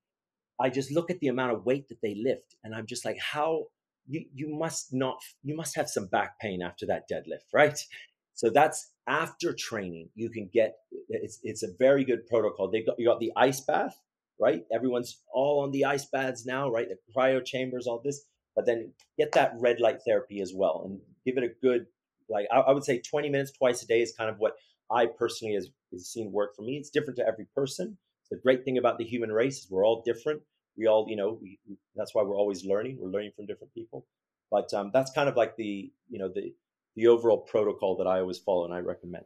[0.60, 3.18] I just look at the amount of weight that they lift, and I'm just like,
[3.18, 3.68] how
[4.06, 7.80] you you must not you must have some back pain after that deadlift, right?
[8.34, 10.10] So that's after training.
[10.16, 10.76] You can get
[11.08, 12.70] it's it's a very good protocol.
[12.70, 13.98] They've got you got the ice bath,
[14.38, 14.66] right?
[14.74, 16.90] Everyone's all on the ice baths now, right?
[16.90, 18.26] The cryo chambers, all this.
[18.54, 21.86] But then get that red light therapy as well, and give it a good
[22.28, 24.56] like I, I would say 20 minutes twice a day is kind of what
[24.92, 26.78] I personally has, has seen work for me.
[26.78, 27.98] It's different to every person.
[28.32, 30.42] The great thing about the human race is we're all different.
[30.78, 31.60] We all, you know, we,
[31.96, 32.98] that's why we're always learning.
[33.00, 34.06] We're learning from different people.
[34.52, 36.54] But um, that's kind of like the, you know, the
[36.96, 39.26] the overall protocol that I always follow and I recommend.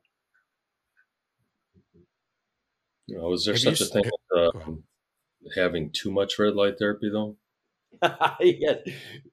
[3.06, 4.84] You know, is there Have such a thing as um,
[5.56, 7.38] having too much red light therapy though?
[8.40, 8.76] yeah,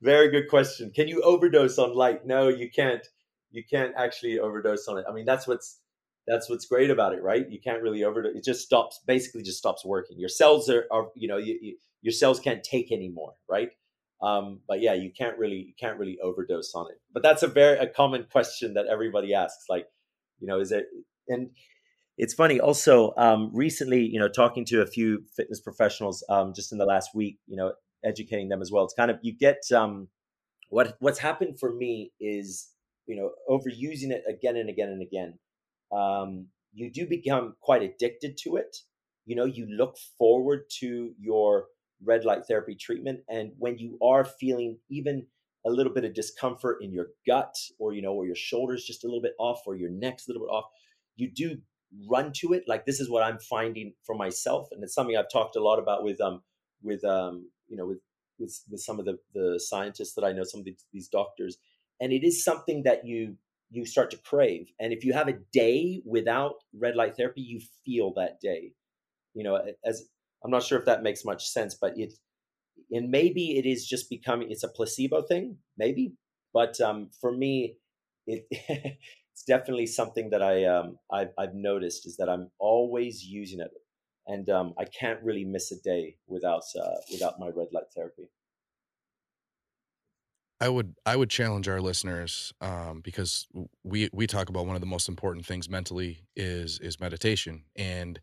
[0.01, 0.91] very good question.
[0.95, 2.27] Can you overdose on light?
[2.27, 3.07] No, you can't.
[3.51, 5.05] You can't actually overdose on it.
[5.09, 5.81] I mean, that's what's
[6.27, 7.49] that's what's great about it, right?
[7.49, 8.35] You can't really overdose.
[8.35, 10.19] It just stops, basically, just stops working.
[10.19, 13.71] Your cells are, are you know, you, you, your cells can't take anymore, right?
[14.23, 16.99] Um, but yeah, you can't really you can't really overdose on it.
[17.13, 19.67] But that's a very a common question that everybody asks.
[19.69, 19.87] Like,
[20.41, 20.87] you know, is it
[21.29, 21.51] and
[22.19, 26.73] it's funny also um, recently you know talking to a few fitness professionals um, just
[26.73, 27.73] in the last week you know
[28.05, 30.09] educating them as well it's kind of you get um,
[30.71, 32.71] what what's happened for me is
[33.07, 35.39] you know overusing it again and again and again
[35.93, 38.77] um, you do become quite addicted to it
[39.25, 41.67] you know you look forward to your
[42.03, 43.21] red light therapy treatment.
[43.29, 45.27] And when you are feeling even
[45.67, 49.05] a little bit of discomfort in your gut or, you know, or your shoulders just
[49.05, 50.67] a little bit off or your neck's a little bit off,
[51.17, 51.59] you do
[52.09, 52.65] run to it.
[52.69, 54.69] Like this is what I'm finding for myself.
[54.71, 56.43] And it's something I've talked a lot about with, um,
[56.83, 57.99] with, um, you know, with,
[58.39, 61.57] with, with some of the, the scientists that I know, some of these, these doctors.
[62.01, 63.37] And it is something that you,
[63.71, 64.69] you start to crave.
[64.79, 68.73] And if you have a day without red light therapy, you feel that day.
[69.35, 70.09] You know, as
[70.45, 72.15] I'm not sure if that makes much sense, but it
[72.91, 76.15] and maybe it is just becoming it's a placebo thing, maybe.
[76.53, 77.77] But um, for me,
[78.27, 83.61] it it's definitely something that I um, I've, I've, noticed is that I'm always using
[83.61, 83.71] it,
[84.27, 88.31] and um, I can't really miss a day without uh, without my red light therapy.
[90.61, 93.47] I would I would challenge our listeners um, because
[93.85, 98.19] we we talk about one of the most important things mentally is is meditation and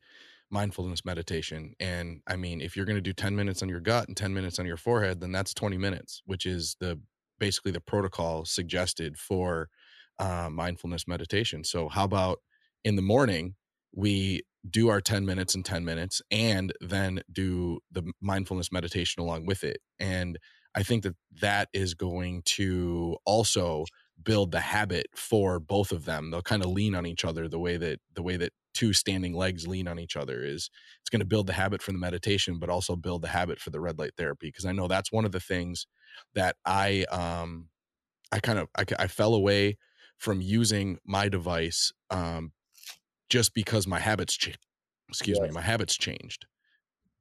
[0.49, 1.73] mindfulness meditation.
[1.79, 4.33] And I mean, if you're going to do 10 minutes on your gut and 10
[4.33, 6.99] minutes on your forehead, then that's 20 minutes, which is the
[7.39, 9.69] basically the protocol suggested for
[10.19, 11.63] uh, mindfulness meditation.
[11.63, 12.39] So how about
[12.83, 13.55] in the morning
[13.95, 19.45] we do our 10 minutes and 10 minutes and then do the mindfulness meditation along
[19.45, 20.39] with it and
[20.75, 23.85] i think that that is going to also
[24.23, 27.59] build the habit for both of them they'll kind of lean on each other the
[27.59, 30.69] way that the way that two standing legs lean on each other is
[31.01, 33.69] it's going to build the habit for the meditation but also build the habit for
[33.69, 35.85] the red light therapy because i know that's one of the things
[36.33, 37.69] that i um
[38.31, 39.77] i kind of i, I fell away
[40.17, 42.51] from using my device um
[43.29, 44.51] just because my habits cha-
[45.09, 45.47] excuse yes.
[45.47, 46.45] me my habits changed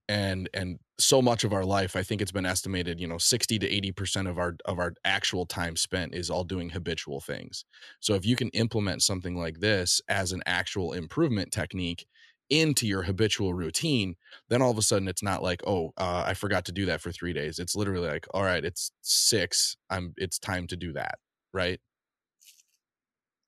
[0.09, 3.59] and and so much of our life i think it's been estimated you know 60
[3.59, 7.65] to 80% of our of our actual time spent is all doing habitual things
[8.01, 12.07] so if you can implement something like this as an actual improvement technique
[12.51, 14.17] into your habitual routine
[14.49, 17.01] then all of a sudden it's not like oh uh, i forgot to do that
[17.01, 20.93] for three days it's literally like all right it's six i'm it's time to do
[20.93, 21.19] that
[21.55, 21.81] right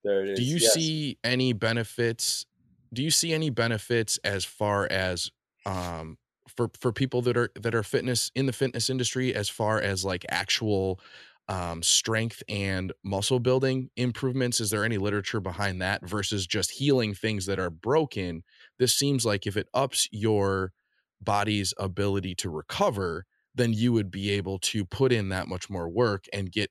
[0.05, 0.39] there it is.
[0.39, 0.75] Do you yes.
[0.75, 2.47] see any benefits?
[2.93, 5.31] Do you see any benefits as far as
[5.67, 6.19] um,
[6.49, 10.05] for for people that are that are fitness in the fitness industry, as far as
[10.05, 11.01] like actual
[11.49, 14.61] um, strength and muscle building improvements?
[14.61, 18.43] Is there any literature behind that versus just healing things that are broken?
[18.79, 20.73] This seems like if it ups your
[21.21, 25.89] body's ability to recover, then you would be able to put in that much more
[25.89, 26.71] work and get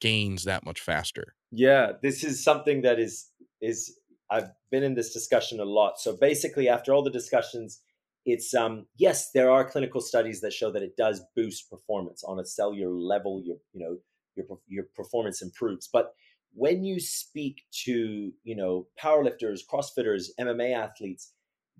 [0.00, 1.34] gains that much faster.
[1.50, 3.98] Yeah, this is something that is is
[4.30, 5.98] I've been in this discussion a lot.
[5.98, 7.80] So basically, after all the discussions,
[8.28, 12.38] it's um yes, there are clinical studies that show that it does boost performance on
[12.38, 13.42] a cellular level.
[13.42, 13.96] Your you know
[14.36, 16.12] your your performance improves, but
[16.52, 21.32] when you speak to you know powerlifters, CrossFitters, MMA athletes,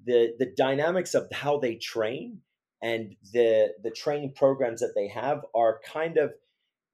[0.07, 2.39] the the dynamics of how they train
[2.83, 6.33] and the the training programs that they have are kind of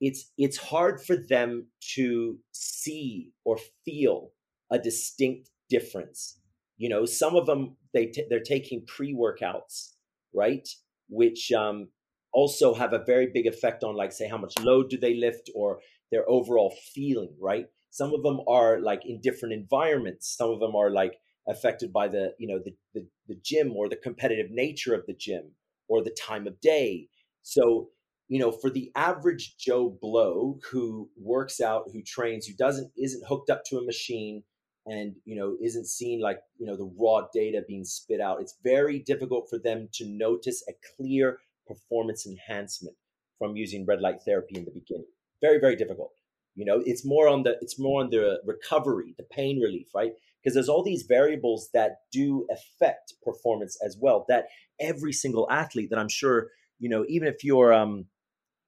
[0.00, 4.32] it's it's hard for them to see or feel
[4.72, 6.40] a distinct difference
[6.76, 9.94] you know some of them they t- they're taking pre-workouts
[10.34, 10.68] right?
[11.08, 11.88] Which um,
[12.32, 15.48] also have a very big effect on like say how much load do they lift
[15.54, 15.78] or
[16.10, 17.66] their overall feeling right?
[17.90, 20.36] Some of them are like in different environments.
[20.36, 21.14] Some of them are like
[21.48, 25.14] affected by the you know the, the, the gym or the competitive nature of the
[25.14, 25.52] gym
[25.88, 27.08] or the time of day.
[27.42, 27.90] So
[28.28, 33.28] you know, for the average Joe Blow who works out, who trains, who doesn't isn't
[33.28, 34.42] hooked up to a machine
[34.86, 38.56] and you know isn't seeing like you know the raw data being spit out, it's
[38.62, 42.96] very difficult for them to notice a clear performance enhancement
[43.38, 45.06] from using red light therapy in the beginning.
[45.40, 46.12] Very very difficult.
[46.56, 50.12] You know, it's more on the it's more on the recovery, the pain relief, right?
[50.42, 54.26] Because there's all these variables that do affect performance as well.
[54.28, 54.46] That
[54.78, 58.06] every single athlete that I'm sure you know, even if you're um,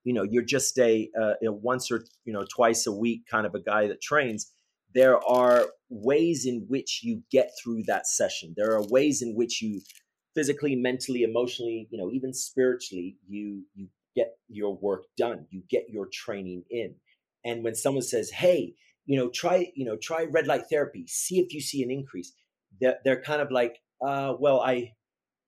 [0.04, 3.54] you know you're just a, uh, once or you know twice a week kind of
[3.54, 4.52] a guy that trains
[4.96, 8.54] there are ways in which you get through that session.
[8.56, 9.82] There are ways in which you
[10.34, 15.46] physically mentally emotionally you know even spiritually you you get your work done.
[15.50, 16.94] You get your training in.
[17.44, 18.74] And when someone says hey
[19.04, 21.06] you know try you know try red light therapy.
[21.06, 22.32] See if you see an increase
[22.80, 24.94] they're, they're kind of like uh, well I,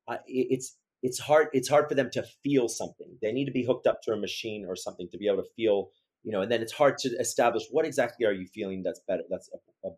[0.08, 3.16] I it's it's hard it's hard for them to feel something.
[3.22, 5.48] They need to be hooked up to a machine or something to be able to
[5.56, 5.90] feel
[6.24, 9.22] you know and then it's hard to establish what exactly are you feeling that's better
[9.30, 9.90] that's a, a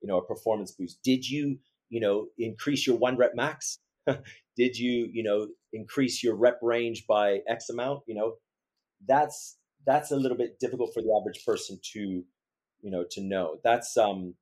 [0.00, 1.02] you know a performance boost.
[1.02, 1.58] Did you
[1.88, 3.78] you know increase your one rep max?
[4.56, 8.02] Did you you know increase your rep range by x amount?
[8.06, 8.34] You know
[9.06, 12.00] that's that's a little bit difficult for the average person to
[12.80, 13.58] you know to know.
[13.62, 14.34] That's um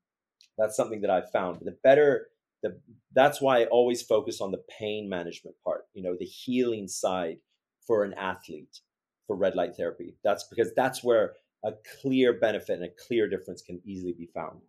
[0.57, 1.61] that's something that i've found.
[1.63, 2.29] The better
[2.63, 2.81] the
[3.15, 7.39] that's why I always focus on the pain management part, you know, the healing side
[7.87, 8.81] for an athlete
[9.29, 10.17] for red light therapy.
[10.25, 14.63] That's because that's where a clear benefit and a clear difference can easily be found.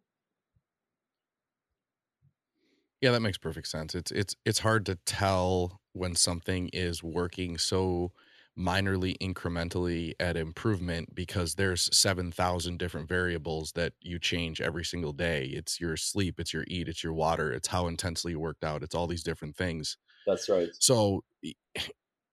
[3.02, 3.96] Yeah, that makes perfect sense.
[3.96, 8.12] It's it's it's hard to tell when something is working so
[8.58, 15.46] minorly incrementally at improvement because there's 7000 different variables that you change every single day
[15.46, 18.84] it's your sleep it's your eat it's your water it's how intensely you worked out
[18.84, 19.96] it's all these different things
[20.28, 21.24] that's right so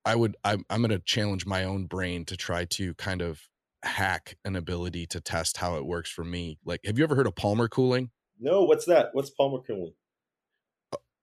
[0.07, 3.41] i would i'm, I'm going to challenge my own brain to try to kind of
[3.83, 7.27] hack an ability to test how it works for me like have you ever heard
[7.27, 9.93] of palmar cooling no what's that what's palmar cooling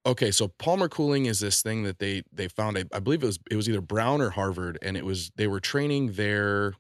[0.06, 2.78] Okay, so palmar cooling is this thing that they they found.
[2.78, 5.48] I, I, believe it was it was either Brown or Harvard, and it was they
[5.48, 6.74] were training their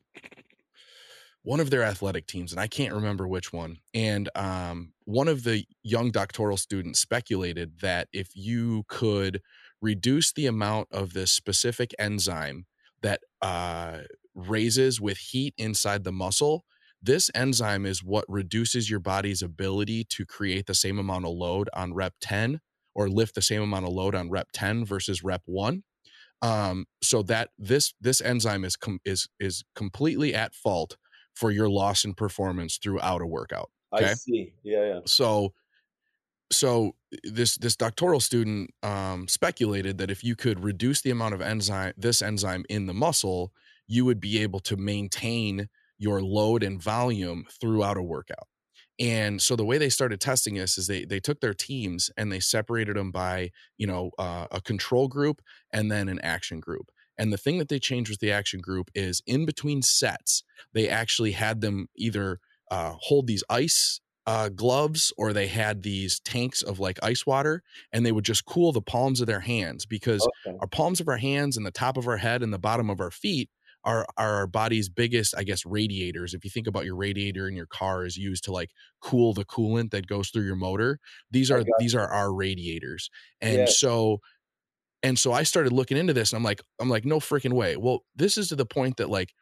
[1.43, 3.77] one of their athletic teams, and I can't remember which one.
[3.93, 9.41] And um, one of the young doctoral students speculated that if you could
[9.83, 12.65] reduce the amount of this specific enzyme
[13.01, 13.99] that uh,
[14.33, 16.63] raises with heat inside the muscle,
[17.01, 21.69] this enzyme is what reduces your body's ability to create the same amount of load
[21.73, 22.61] on rep 10
[22.95, 25.83] or lift the same amount of load on rep 10 versus rep 1
[26.41, 30.95] um, so that this this enzyme is com- is is completely at fault
[31.33, 34.11] for your loss in performance throughout a workout okay?
[34.11, 34.53] i see.
[34.63, 34.99] Yeah yeah.
[35.05, 35.53] So
[36.51, 41.41] so this this doctoral student um, speculated that if you could reduce the amount of
[41.41, 43.51] enzyme this enzyme in the muscle
[43.87, 48.47] you would be able to maintain your load and volume throughout a workout.
[48.99, 52.31] And so the way they started testing this is they they took their teams and
[52.31, 55.41] they separated them by you know uh, a control group
[55.71, 56.91] and then an action group.
[57.17, 60.89] And the thing that they changed with the action group is in between sets they
[60.89, 62.39] actually had them either
[62.71, 67.61] uh, hold these ice uh, gloves or they had these tanks of like ice water
[67.91, 70.57] and they would just cool the palms of their hands because okay.
[70.61, 73.01] our palms of our hands and the top of our head and the bottom of
[73.01, 73.49] our feet
[73.83, 76.33] are, are our body's biggest, I guess, radiators.
[76.33, 78.71] If you think about your radiator in your car is used to like
[79.01, 80.99] cool the coolant that goes through your motor,
[81.31, 83.09] these are these are our radiators.
[83.41, 83.65] And yeah.
[83.67, 84.21] so
[85.01, 87.75] and so I started looking into this and I'm like, I'm like, no freaking way.
[87.75, 89.33] Well, this is to the point that like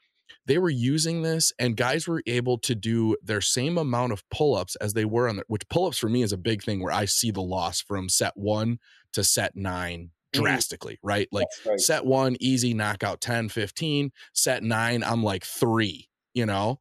[0.45, 4.75] they were using this and guys were able to do their same amount of pull-ups
[4.77, 7.05] as they were on the which pull-ups for me is a big thing where I
[7.05, 8.79] see the loss from set one
[9.13, 10.43] to set nine Mm-hmm.
[10.43, 11.27] drastically, right?
[11.31, 11.79] Like right.
[11.79, 14.11] set one, easy, knockout 10, 15.
[14.33, 16.79] Set nine, I'm like three, you know?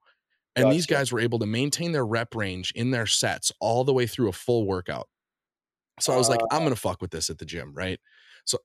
[0.54, 0.74] And gotcha.
[0.74, 4.06] these guys were able to maintain their rep range in their sets all the way
[4.06, 5.08] through a full workout.
[5.98, 6.64] So I was like, I'm uh.
[6.64, 7.98] gonna fuck with this at the gym, right?
[8.44, 8.58] So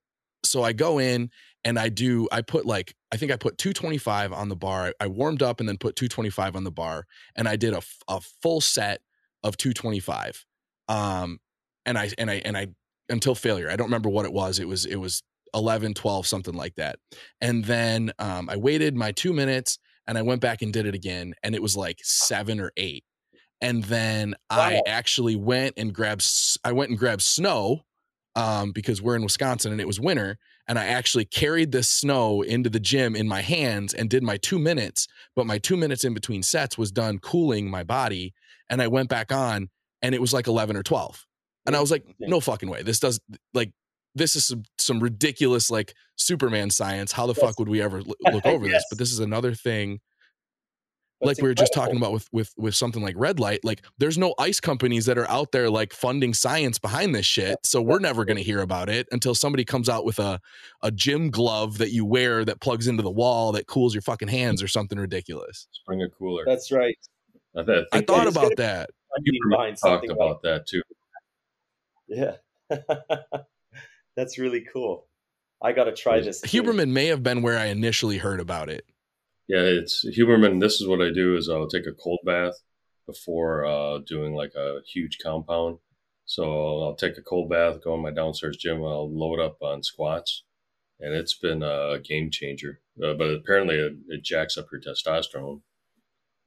[0.44, 1.32] so I go in
[1.66, 4.94] and I do, I put like, I think I put 225 on the bar.
[5.02, 7.06] I warmed up and then put 225 on the bar.
[7.36, 9.02] And I did a, a full set
[9.44, 10.46] of 225.
[10.88, 11.40] Um,
[11.86, 12.68] and I and I and I
[13.10, 13.70] until failure.
[13.70, 14.60] I don't remember what it was.
[14.60, 16.98] It was it was 11, 12, something like that.
[17.42, 20.94] And then um, I waited my two minutes and I went back and did it
[20.94, 23.04] again, and it was like seven or eight.
[23.62, 24.58] And then wow.
[24.58, 26.26] I actually went and grabbed.
[26.64, 27.82] I went and grabbed snow
[28.36, 30.38] um, because we're in Wisconsin and it was winter.
[30.68, 34.38] And I actually carried this snow into the gym in my hands and did my
[34.38, 35.08] two minutes.
[35.36, 38.34] But my two minutes in between sets was done cooling my body.
[38.70, 39.70] And I went back on
[40.02, 41.26] and it was like 11 or 12.
[41.68, 42.84] And I was like, no fucking way.
[42.84, 43.20] This does
[43.54, 43.72] like
[44.16, 47.12] this is some, some ridiculous like Superman science.
[47.12, 47.46] How the yes.
[47.46, 48.02] fuck would we ever
[48.32, 48.76] look over yes.
[48.76, 48.86] this?
[48.90, 50.00] But this is another thing.
[51.22, 53.82] That's like we were just talking about with with with something like red light like
[53.98, 57.82] there's no ice companies that are out there like funding science behind this shit so
[57.82, 60.42] we're never going to hear about it until somebody comes out with a
[60.84, 64.28] a gym glove that you wear that plugs into the wall that cools your fucking
[64.28, 66.98] hands or something ridiculous bring a cooler that's right
[67.56, 67.62] i,
[67.94, 68.90] I thought about that
[69.24, 69.40] you
[69.82, 70.82] talked about that too
[72.08, 72.36] yeah.
[74.16, 75.08] That's really cool.
[75.62, 76.42] I got to try this.
[76.42, 76.62] Too.
[76.62, 78.86] Huberman may have been where I initially heard about it.
[79.48, 80.60] Yeah, it's Huberman.
[80.60, 82.56] This is what I do: is I'll take a cold bath
[83.06, 85.78] before uh, doing like a huge compound.
[86.26, 89.84] So I'll take a cold bath, go in my downstairs gym, I'll load up on
[89.84, 90.44] squats,
[91.00, 92.82] and it's been a game changer.
[92.98, 95.62] Uh, but apparently, it, it jacks up your testosterone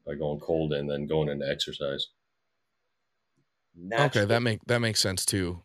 [0.04, 2.08] by going cold and then going into exercise.
[3.92, 5.62] Okay, that make that makes sense too.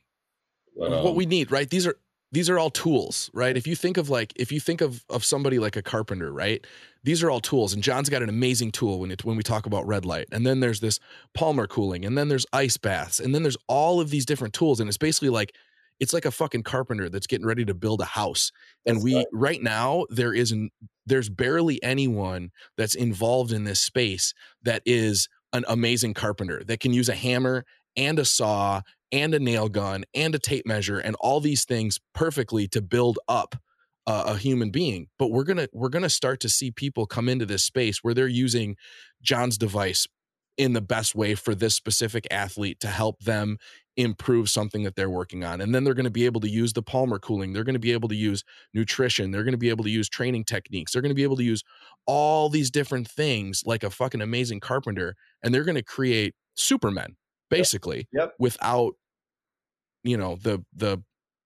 [0.77, 1.67] But, um, what we need, right?
[1.67, 1.97] These are
[2.33, 3.55] these are all tools, right?
[3.55, 6.65] If you think of like if you think of of somebody like a carpenter, right?
[7.03, 9.67] These are all tools, and John's got an amazing tool when it when we talk
[9.67, 10.27] about red light.
[10.31, 10.99] And then there's this
[11.35, 14.79] palmar cooling, and then there's ice baths, and then there's all of these different tools,
[14.79, 15.55] and it's basically like
[15.99, 18.51] it's like a fucking carpenter that's getting ready to build a house.
[18.83, 19.27] That's and we right.
[19.31, 20.71] right now there isn't
[21.05, 26.93] there's barely anyone that's involved in this space that is an amazing carpenter that can
[26.93, 27.63] use a hammer
[27.95, 28.81] and a saw
[29.13, 33.17] and a nail gun and a tape measure and all these things perfectly to build
[33.29, 33.55] up
[34.05, 37.45] uh, a human being but we're gonna we're gonna start to see people come into
[37.45, 38.75] this space where they're using
[39.21, 40.05] john's device
[40.57, 43.57] in the best way for this specific athlete to help them
[43.97, 45.61] improve something that they're working on.
[45.61, 47.53] And then they're going to be able to use the palmar cooling.
[47.53, 48.43] They're going to be able to use
[48.73, 49.31] nutrition.
[49.31, 50.91] They're going to be able to use training techniques.
[50.91, 51.63] They're going to be able to use
[52.05, 55.15] all these different things like a fucking amazing carpenter.
[55.43, 57.15] And they're going to create supermen
[57.49, 58.33] basically yep.
[58.39, 58.93] without
[60.03, 61.01] you know the the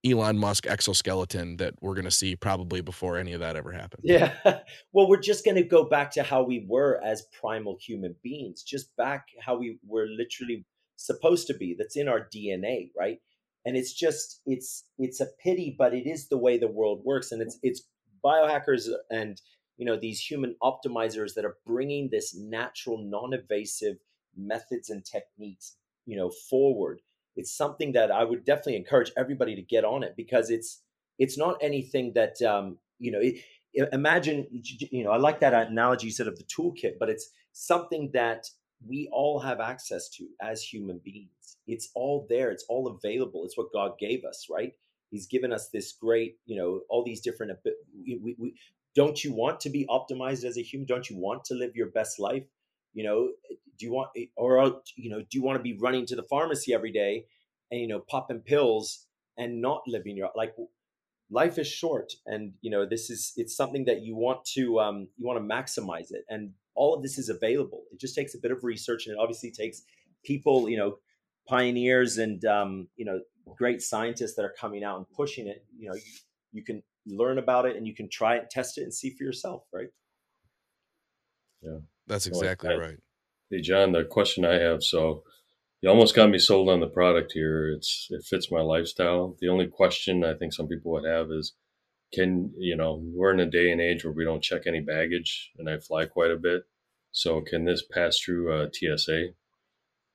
[0.05, 4.03] Elon Musk exoskeleton that we're going to see probably before any of that ever happens.
[4.05, 4.33] Yeah.
[4.93, 8.63] Well, we're just going to go back to how we were as primal human beings,
[8.63, 11.75] just back how we were literally supposed to be.
[11.77, 13.19] That's in our DNA, right?
[13.65, 17.31] And it's just it's it's a pity, but it is the way the world works
[17.31, 17.83] and it's it's
[18.23, 19.41] biohackers and
[19.77, 23.97] you know these human optimizers that are bringing this natural non-invasive
[24.35, 27.01] methods and techniques you know forward
[27.37, 30.81] it's something that i would definitely encourage everybody to get on it because it's
[31.17, 33.39] it's not anything that um you know it,
[33.93, 38.11] imagine you know i like that analogy you said of the toolkit but it's something
[38.13, 38.47] that
[38.85, 41.57] we all have access to as human beings.
[41.65, 42.51] It's all there.
[42.51, 43.43] It's all available.
[43.45, 44.73] It's what god gave us right?
[45.09, 48.53] He's given us this great you know all these different we, we,
[48.95, 50.87] don't you want to be optimized as a human?
[50.87, 52.43] Don't you want to live your best life
[52.97, 53.29] you know
[53.77, 56.73] do you want or you know do you want to be running to the pharmacy
[56.73, 57.25] every day
[57.71, 59.05] and you know popping pills
[59.37, 60.53] and not living your like
[61.29, 65.07] life is short and you know this is it's something that you want to um
[65.17, 67.83] you want to maximize it and all of this is available.
[67.91, 69.81] It just takes a bit of research and it obviously takes
[70.23, 70.97] people you know
[71.47, 73.19] pioneers and um you know
[73.55, 75.65] great scientists that are coming out and pushing it.
[75.77, 76.01] You know you,
[76.53, 79.23] you can learn about it and you can try it, test it, and see for
[79.23, 79.89] yourself, right?
[81.61, 82.99] Yeah, that's exactly well, I, right.
[83.51, 85.23] Hey, John, the question I have so
[85.81, 87.69] you almost got me sold on the product here.
[87.69, 89.35] It's it fits my lifestyle.
[89.39, 91.53] The only question I think some people would have is,
[92.13, 95.51] can you know we're in a day and age where we don't check any baggage,
[95.57, 96.63] and I fly quite a bit.
[97.11, 99.29] So can this pass through uh, TSA?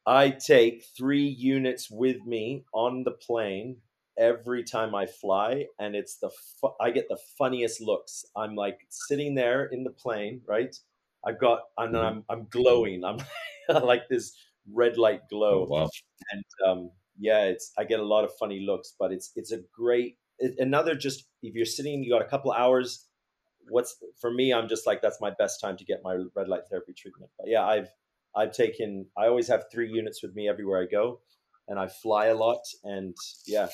[0.05, 3.77] I take three units with me on the plane
[4.19, 6.31] every time I fly, and it's the
[6.61, 8.25] fu- I get the funniest looks.
[8.37, 10.75] I'm like sitting there in the plane, right?
[11.27, 12.05] I've got and mm-hmm.
[12.05, 13.05] I'm I'm glowing.
[13.05, 13.19] I'm
[13.85, 14.37] like this
[14.73, 15.67] red light glow.
[15.67, 15.89] Oh, wow.
[16.33, 19.61] And um, yeah, it's I get a lot of funny looks, but it's it's a
[19.75, 23.07] great it, another just if you're sitting, you got a couple hours.
[23.69, 24.53] What's for me?
[24.53, 27.31] I'm just like that's my best time to get my red light therapy treatment.
[27.39, 27.89] But yeah, I've
[28.35, 29.07] I've taken.
[29.17, 31.21] I always have three units with me everywhere I go,
[31.69, 32.61] and I fly a lot.
[32.83, 33.17] And
[33.47, 33.69] yeah,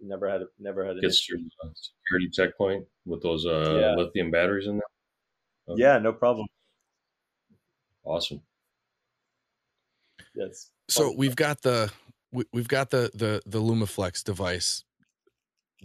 [0.00, 3.94] never had never had an gets through the security checkpoint with those uh, yeah.
[3.94, 5.74] lithium batteries in there.
[5.74, 5.82] Okay.
[5.82, 6.46] Yeah, no problem.
[8.04, 8.40] Awesome.
[10.34, 10.70] Yes.
[10.88, 11.90] So we've got the
[12.32, 14.84] we, we've got the the the Lumiflex device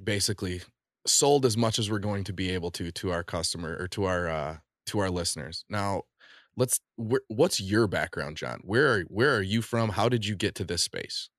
[0.02, 0.62] basically
[1.08, 4.06] sold as much as we're going to be able to to our customer or to
[4.06, 4.58] our uh
[4.88, 5.66] to our listeners.
[5.70, 6.04] Now,
[6.58, 8.62] let's wh- what's your background, John?
[8.64, 9.90] Where are where are you from?
[9.90, 11.30] How did you get to this space?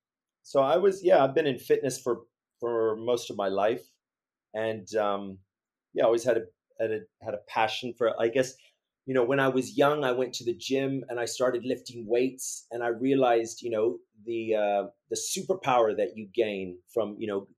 [0.43, 2.23] So I was yeah, I've been in fitness for
[2.61, 3.83] for most of my life,
[4.55, 5.39] and um,
[5.93, 6.43] yeah, I always had a,
[6.81, 8.21] had a had a passion for.
[8.21, 8.55] I guess
[9.07, 12.07] you know when I was young, I went to the gym and I started lifting
[12.07, 17.27] weights, and I realized you know the uh, the superpower that you gain from you
[17.27, 17.49] know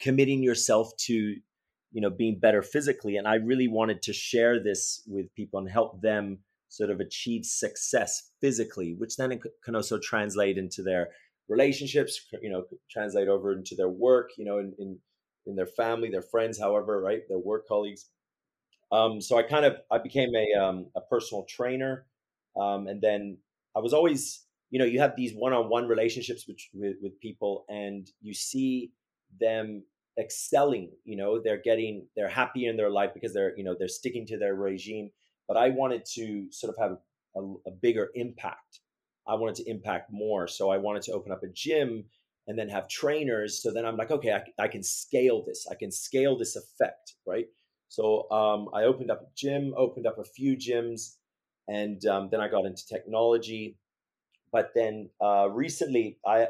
[0.00, 5.02] committing yourself to you know being better physically and i really wanted to share this
[5.08, 6.38] with people and help them
[6.68, 11.08] sort of achieve success physically which then can also translate into their
[11.48, 14.98] relationships, you know, translate over into their work, you know, in, in,
[15.46, 18.06] in their family, their friends, however, right, their work colleagues.
[18.90, 22.06] Um, so I kind of I became a um, a personal trainer,
[22.58, 23.38] um, and then
[23.76, 28.08] I was always, you know, you have these one-on-one relationships with, with with people, and
[28.20, 28.92] you see
[29.40, 29.84] them
[30.18, 30.90] excelling.
[31.04, 34.26] You know, they're getting they're happy in their life because they're you know they're sticking
[34.26, 35.10] to their regime.
[35.46, 36.98] But I wanted to sort of have
[37.36, 38.80] a, a bigger impact
[39.26, 40.48] I wanted to impact more.
[40.48, 42.04] So I wanted to open up a gym
[42.46, 43.62] and then have trainers.
[43.62, 45.66] So then I'm like, okay, I, I can scale this.
[45.70, 47.46] I can scale this effect, right?
[47.88, 51.16] So um, I opened up a gym, opened up a few gyms,
[51.66, 53.76] and um, then I got into technology.
[54.52, 56.48] But then uh, recently, I,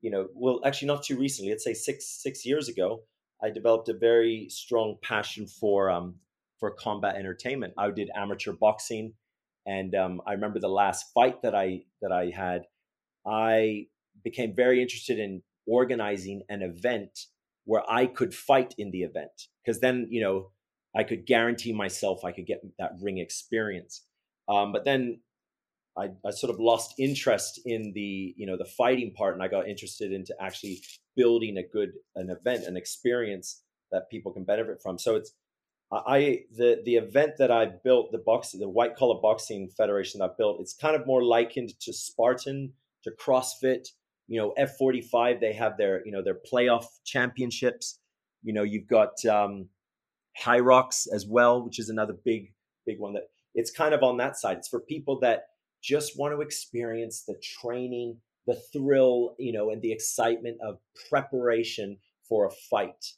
[0.00, 1.50] you know, well, actually not too recently.
[1.50, 3.02] Let's say six six years ago,
[3.42, 6.16] I developed a very strong passion for um,
[6.58, 7.74] for combat entertainment.
[7.76, 9.14] I did amateur boxing
[9.66, 12.62] and um, I remember the last fight that I that I had,
[13.26, 13.86] I
[14.22, 17.26] became very interested in organizing an event
[17.64, 20.50] where I could fight in the event because then you know
[20.96, 24.02] I could guarantee myself I could get that ring experience.
[24.48, 25.20] Um, but then
[25.98, 29.48] I, I, sort of lost interest in the you know the fighting part, and I
[29.48, 30.80] got interested into actually
[31.16, 34.98] building a good an event, an experience that people can benefit from.
[34.98, 35.32] So it's
[35.92, 40.30] I the the event that I built, the boxing, the white collar boxing federation that
[40.30, 42.72] I built, it's kind of more likened to Spartan,
[43.04, 43.88] to CrossFit.
[44.28, 48.00] You know, F forty five, they have their you know their playoff championships.
[48.42, 49.68] You know, you've got um,
[50.42, 52.52] Hyrox as well, which is another big
[52.84, 53.14] big one.
[53.14, 53.24] That
[53.54, 54.58] it's kind of on that side.
[54.58, 55.44] It's for people that
[55.82, 60.78] just want to experience the training, the thrill, you know, and the excitement of
[61.08, 63.12] preparation for a fight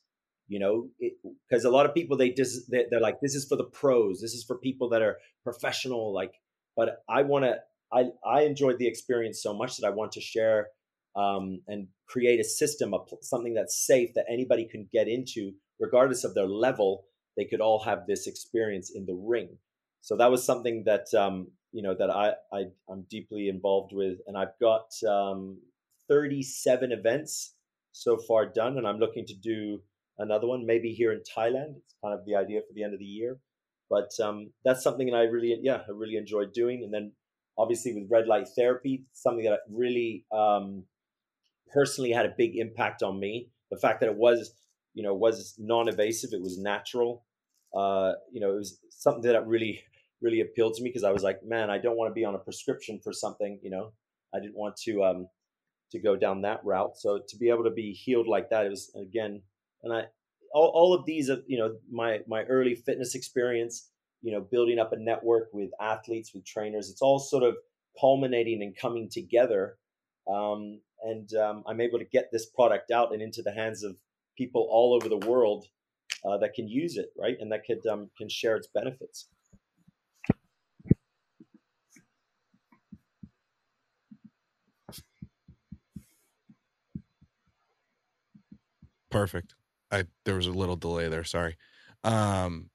[0.48, 0.88] you know
[1.48, 4.32] because a lot of people they just they're like this is for the pros this
[4.32, 6.32] is for people that are professional like
[6.76, 7.54] but i want to
[7.92, 10.68] i i enjoyed the experience so much that i want to share
[11.16, 16.24] um, and create a system of something that's safe that anybody can get into regardless
[16.24, 17.04] of their level
[17.38, 19.56] they could all have this experience in the ring.
[20.00, 24.18] So that was something that um, you know that I, I I'm deeply involved with,
[24.26, 25.58] and I've got um,
[26.08, 27.54] 37 events
[27.92, 29.80] so far done, and I'm looking to do
[30.18, 31.76] another one maybe here in Thailand.
[31.76, 33.38] It's kind of the idea for the end of the year,
[33.88, 37.12] but um, that's something that I really yeah I really enjoyed doing, and then
[37.56, 40.84] obviously with red light therapy, something that really um,
[41.72, 43.50] personally had a big impact on me.
[43.70, 44.54] The fact that it was
[44.94, 47.24] you know was non-invasive, it was natural.
[47.76, 49.82] Uh, you know, it was something that really
[50.20, 52.34] really appealed to me because I was like, man, I don't want to be on
[52.34, 53.60] a prescription for something.
[53.62, 53.92] You know,
[54.34, 55.28] I didn't want to um,
[55.92, 56.96] to go down that route.
[56.96, 59.42] So to be able to be healed like that, it was again,
[59.82, 60.04] and I
[60.52, 63.90] all, all of these, you know, my my early fitness experience,
[64.22, 67.56] you know, building up a network with athletes, with trainers, it's all sort of
[68.00, 69.76] culminating and coming together.
[70.30, 73.96] Um, and um, I'm able to get this product out and into the hands of
[74.36, 75.66] people all over the world
[76.24, 79.28] uh, that can use it, right, and that could um, can share its benefits.
[89.10, 89.54] Perfect.
[89.90, 91.24] I there was a little delay there.
[91.24, 91.56] Sorry.
[92.04, 92.70] Um,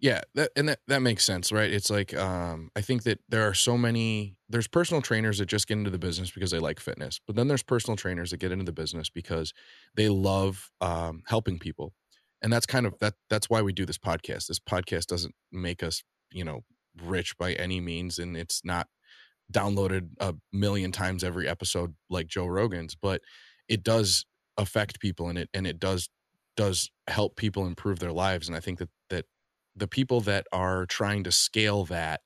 [0.00, 1.72] yeah, that and that that makes sense, right?
[1.72, 4.36] It's like um, I think that there are so many.
[4.48, 7.48] There's personal trainers that just get into the business because they like fitness, but then
[7.48, 9.52] there's personal trainers that get into the business because
[9.96, 11.94] they love um, helping people,
[12.42, 13.14] and that's kind of that.
[13.30, 14.46] That's why we do this podcast.
[14.46, 16.60] This podcast doesn't make us, you know,
[17.02, 18.88] rich by any means, and it's not
[19.52, 23.22] downloaded a million times every episode like Joe Rogan's, but
[23.68, 24.24] it does
[24.58, 26.08] affect people and it and it does
[26.56, 29.24] does help people improve their lives and i think that that
[29.76, 32.20] the people that are trying to scale that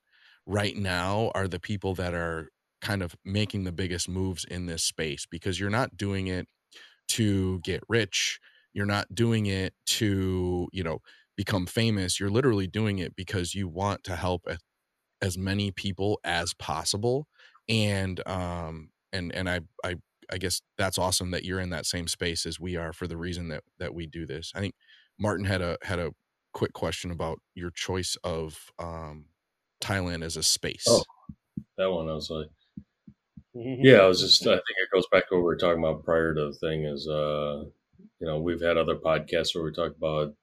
[0.47, 2.49] right now are the people that are
[2.81, 6.47] kind of making the biggest moves in this space because you're not doing it
[7.07, 8.39] to get rich
[8.73, 10.99] you're not doing it to you know
[11.35, 14.47] become famous you're literally doing it because you want to help
[15.21, 17.27] as many people as possible
[17.67, 19.95] and um and and i i
[20.31, 23.17] I guess that's awesome that you're in that same space as we are for the
[23.17, 24.51] reason that that we do this.
[24.55, 24.75] I think
[25.19, 26.11] Martin had a had a
[26.53, 29.25] quick question about your choice of um,
[29.81, 30.85] Thailand as a space.
[30.87, 31.03] Oh,
[31.77, 32.47] that one I was like,
[33.53, 34.45] yeah, I was just.
[34.45, 36.85] I think it goes back to what we were talking about prior to the thing.
[36.85, 37.65] Is uh,
[38.23, 40.33] you know, we've had other podcasts where we talk about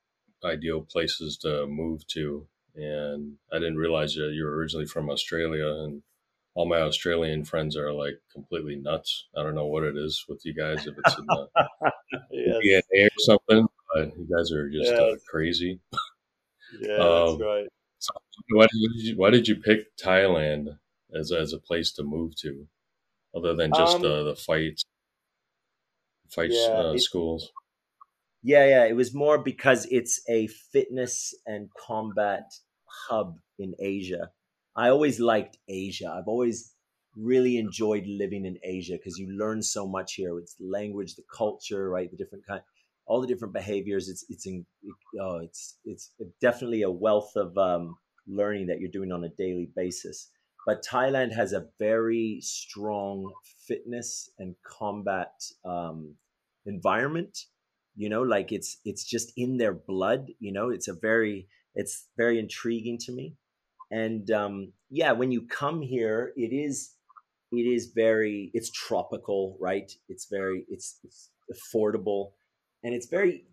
[0.44, 5.66] ideal places to move to, and I didn't realize that you were originally from Australia,
[5.66, 6.02] and
[6.54, 9.28] all my Australian friends are like completely nuts.
[9.34, 11.48] I don't know what it is with you guys, if it's in the
[12.62, 12.82] yes.
[12.92, 15.80] DNA or something, but you guys are just uh, crazy.
[16.82, 17.66] Yeah, um, that's right.
[17.98, 18.12] So
[18.50, 20.76] why did you why did you pick Thailand
[21.14, 22.66] as as a place to move to,
[23.34, 24.84] other than just um, uh, the fights,
[26.28, 27.50] fights yeah, uh, schools?
[28.42, 32.52] Yeah, yeah, it was more because it's a fitness and combat
[33.08, 34.30] hub in Asia
[34.76, 36.08] I always liked Asia.
[36.16, 36.74] I've always
[37.16, 40.38] really enjoyed living in Asia because you learn so much here.
[40.38, 42.10] It's language, the culture, right?
[42.10, 42.62] The different kind,
[43.06, 44.08] all the different behaviors.
[44.08, 44.64] It's it's in,
[45.20, 49.70] oh, it's it's definitely a wealth of um, learning that you're doing on a daily
[49.76, 50.30] basis.
[50.66, 53.32] But Thailand has a very strong
[53.68, 55.32] fitness and combat
[55.64, 56.14] um,
[56.66, 57.36] environment.
[58.00, 60.28] You know, like it's it's just in their blood.
[60.38, 63.34] You know, it's a very it's very intriguing to me.
[63.90, 66.94] And um, yeah when you come here it is
[67.52, 69.92] it is very it's tropical right?
[70.08, 72.32] It's very it's, it's affordable.
[72.82, 73.44] And it's very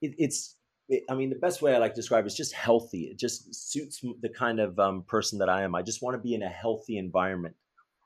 [0.00, 0.56] it, it's
[0.88, 3.02] it, i mean the best way i like to describe it is just healthy.
[3.12, 5.74] It just suits the kind of um, person that i am.
[5.74, 7.56] I just want to be in a healthy environment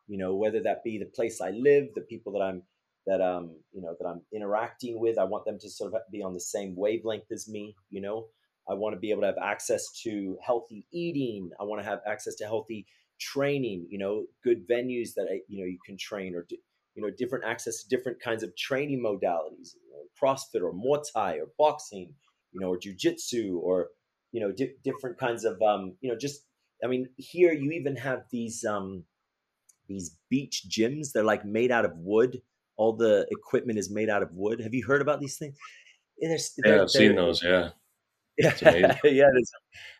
[0.09, 2.62] you know whether that be the place i live the people that i'm
[3.07, 6.22] that um you know that i'm interacting with i want them to sort of be
[6.22, 8.26] on the same wavelength as me you know
[8.68, 11.50] I want to be able to have access to healthy eating.
[11.61, 12.86] I want to have access to healthy
[13.20, 16.46] training, you know, good venues that I, you know you can train or
[16.94, 21.04] you know different access to different kinds of training modalities, you know, CrossFit or Muay
[21.12, 22.12] Thai or boxing,
[22.52, 23.88] you know, or jujitsu or
[24.32, 26.42] you know di- different kinds of um, you know just
[26.82, 29.04] I mean here you even have these um
[29.88, 31.12] these beach gyms.
[31.12, 32.42] They're like made out of wood.
[32.77, 34.61] All the equipment is made out of wood.
[34.61, 35.57] Have you heard about these things?
[36.59, 37.43] They're, yeah, I've seen those.
[37.43, 37.70] Yeah.
[38.39, 38.53] Yeah,
[39.05, 39.27] yeah.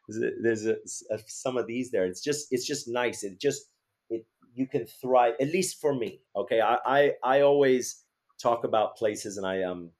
[0.09, 0.77] There's, there's, a,
[1.11, 2.05] a, some of these there.
[2.05, 3.25] It's just it's just nice.
[3.25, 3.63] It just
[4.11, 5.35] it you can thrive.
[5.41, 6.21] At least for me.
[6.37, 8.03] Okay, I I, I always
[8.41, 9.91] talk about places, and I um,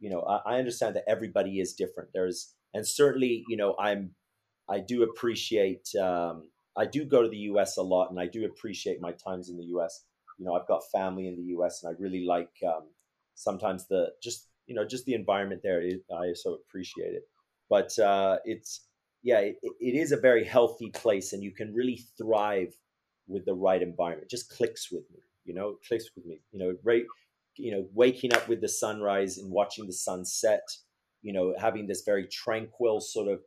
[0.00, 2.10] you know, I, I understand that everybody is different.
[2.12, 4.10] There's and certainly you know I'm
[4.68, 7.76] I do appreciate um, I do go to the U.S.
[7.78, 10.04] a lot, and I do appreciate my times in the U.S.
[10.38, 11.82] You know, I've got family in the U.S.
[11.82, 12.84] and I really like um,
[13.34, 15.82] sometimes the just you know just the environment there.
[16.16, 17.24] I so appreciate it.
[17.68, 18.86] but uh, it's
[19.22, 22.74] yeah, it, it is a very healthy place, and you can really thrive
[23.26, 24.24] with the right environment.
[24.24, 26.40] It just clicks with me, you know, it clicks with me.
[26.52, 27.04] You know, right,
[27.56, 30.62] you know, waking up with the sunrise and watching the sunset.
[31.22, 33.40] You know, having this very tranquil sort of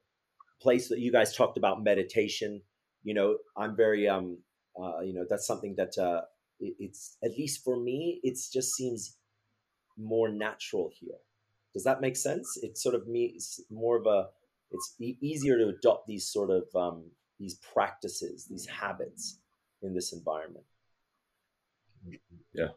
[0.62, 2.62] place that you guys talked about meditation.
[3.04, 4.39] You know, I'm very um,
[4.80, 6.22] uh, you know, that's something that uh,
[6.62, 9.18] it's at least for me, it just seems
[9.97, 11.18] more natural here.
[11.74, 12.57] Does that make sense?
[12.62, 14.28] It's sort of me, it's more of a
[14.72, 17.03] it's e- easier to adopt these sort of um,
[17.39, 19.39] these practices, these habits
[19.82, 20.66] in this environment.
[22.53, 22.68] Yeah.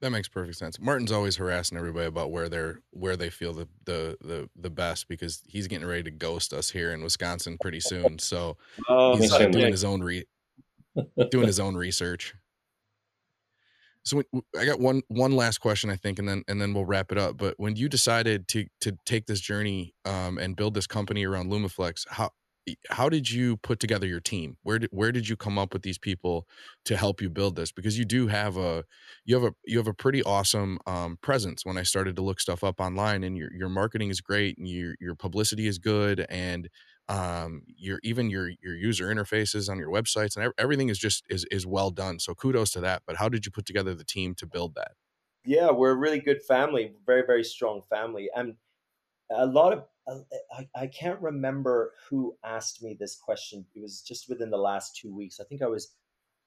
[0.00, 0.80] That makes perfect sense.
[0.80, 5.08] Martin's always harassing everybody about where they're where they feel the the the, the best
[5.08, 8.18] because he's getting ready to ghost us here in Wisconsin pretty soon.
[8.18, 8.56] So
[8.88, 10.24] Oh, he's same doing his own re
[11.30, 12.34] doing his own research.
[14.02, 14.22] So
[14.58, 17.18] I got one one last question, I think, and then and then we'll wrap it
[17.18, 17.36] up.
[17.36, 21.50] But when you decided to to take this journey um, and build this company around
[21.50, 22.30] Lumiflex, how
[22.88, 24.56] how did you put together your team?
[24.62, 26.46] Where did where did you come up with these people
[26.84, 27.72] to help you build this?
[27.72, 28.84] Because you do have a
[29.24, 31.64] you have a you have a pretty awesome um, presence.
[31.64, 34.68] When I started to look stuff up online, and your your marketing is great, and
[34.68, 36.68] your your publicity is good, and
[37.10, 41.44] um your even your your user interfaces on your websites and everything is just is
[41.50, 44.34] is well done so kudos to that but how did you put together the team
[44.34, 44.92] to build that
[45.44, 48.54] yeah, we're a really good family, very very strong family, and
[49.30, 49.84] a lot of
[50.52, 53.64] I, I can't remember who asked me this question.
[53.74, 55.38] It was just within the last two weeks.
[55.40, 55.94] I think I was,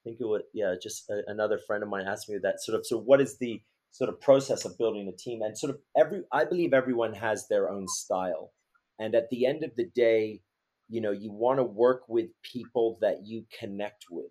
[0.04, 2.86] think it would, yeah, just a, another friend of mine asked me that sort of.
[2.86, 5.42] So, what is the sort of process of building a team?
[5.42, 8.52] And sort of every, I believe everyone has their own style,
[8.98, 10.42] and at the end of the day,
[10.88, 14.30] you know, you want to work with people that you connect with.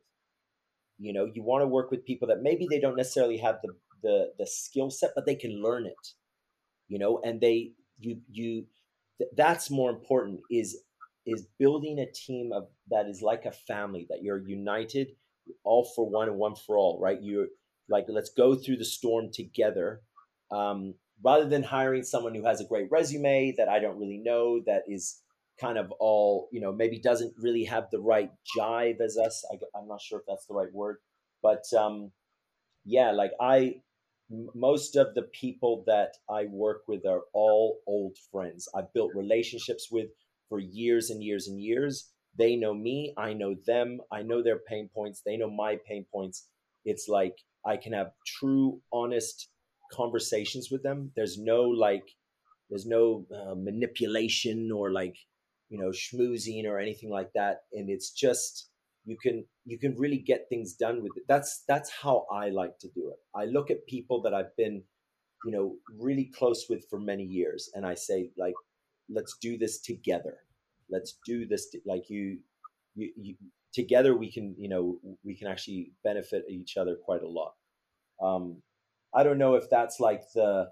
[0.97, 3.73] You know, you want to work with people that maybe they don't necessarily have the
[4.03, 6.13] the the skill set, but they can learn it.
[6.87, 8.65] You know, and they you you
[9.17, 10.83] th- that's more important is
[11.25, 15.09] is building a team of that is like a family that you're united
[15.63, 17.47] all for one and one for all right you're
[17.89, 20.01] like let's go through the storm together
[20.51, 24.61] um, rather than hiring someone who has a great resume that i don't really know
[24.65, 25.22] that is
[25.59, 29.57] kind of all you know maybe doesn't really have the right jive as us I,
[29.77, 30.97] i'm not sure if that's the right word
[31.41, 32.11] but um,
[32.85, 33.75] yeah like i
[34.31, 38.67] m- most of the people that I work with are all old friends.
[38.75, 40.09] I've built relationships with
[40.49, 42.11] for years and years and years.
[42.37, 46.05] They know me, I know them, I know their pain points, they know my pain
[46.11, 46.47] points.
[46.85, 47.35] It's like
[47.65, 49.49] I can have true, honest
[49.91, 51.11] conversations with them.
[51.15, 52.09] There's no like,
[52.69, 55.15] there's no uh, manipulation or like,
[55.73, 57.63] you know, schmoozing or anything like that.
[57.73, 58.69] And it's just,
[59.05, 61.23] you can you can really get things done with it.
[61.27, 63.19] That's that's how i like to do it.
[63.35, 64.83] I look at people that i've been
[65.45, 68.53] you know really close with for many years and i say like
[69.09, 70.37] let's do this together.
[70.89, 72.39] Let's do this to, like you,
[72.95, 73.35] you you
[73.73, 77.53] together we can you know we can actually benefit each other quite a lot.
[78.21, 78.61] Um
[79.13, 80.69] i don't know if that's like the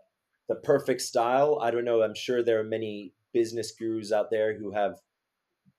[0.47, 1.59] the perfect style.
[1.61, 2.01] I don't know.
[2.01, 4.99] I'm sure there are many business gurus out there who have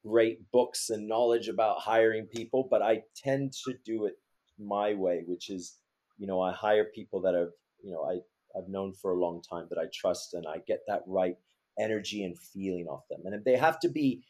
[0.04, 4.14] great books and knowledge about hiring people, but I tend to do it
[4.58, 5.76] my way, which is,
[6.18, 7.50] you know, I hire people that have,
[7.82, 8.20] you know, I,
[8.58, 11.36] I've known for a long time that I trust and I get that right
[11.78, 13.20] energy and feeling off them.
[13.24, 14.22] And they have to be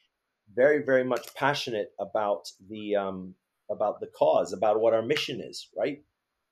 [0.54, 3.34] very, very much passionate about the um,
[3.70, 6.02] about the cause, about what our mission is, right?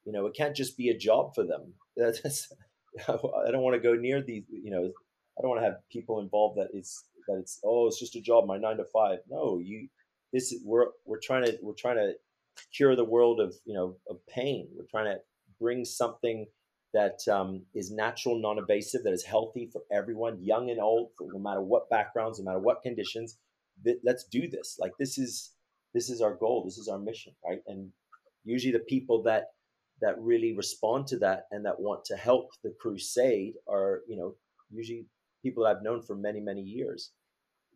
[0.04, 1.74] You know, it can't just be a job for them.
[1.96, 2.52] That's,
[3.08, 4.92] I don't want to go near these, you know,
[5.40, 8.20] I don't want to have people involved that it's that it's oh it's just a
[8.20, 9.20] job my nine to five.
[9.30, 9.88] No you
[10.32, 12.12] this is we're we're trying to we're trying to
[12.74, 14.68] cure the world of you know of pain.
[14.76, 15.20] We're trying to
[15.58, 16.46] bring something
[16.92, 21.62] that um, is natural non-invasive that is healthy for everyone young and old no matter
[21.62, 23.38] what backgrounds no matter what conditions.
[23.82, 24.76] Th- let's do this.
[24.78, 25.52] Like this is
[25.94, 26.64] this is our goal.
[26.64, 27.60] This is our mission right?
[27.66, 27.92] And
[28.44, 29.52] usually the people that
[30.02, 34.34] that really respond to that and that want to help the crusade are you know
[34.70, 35.06] usually
[35.42, 37.12] people that I've known for many, many years,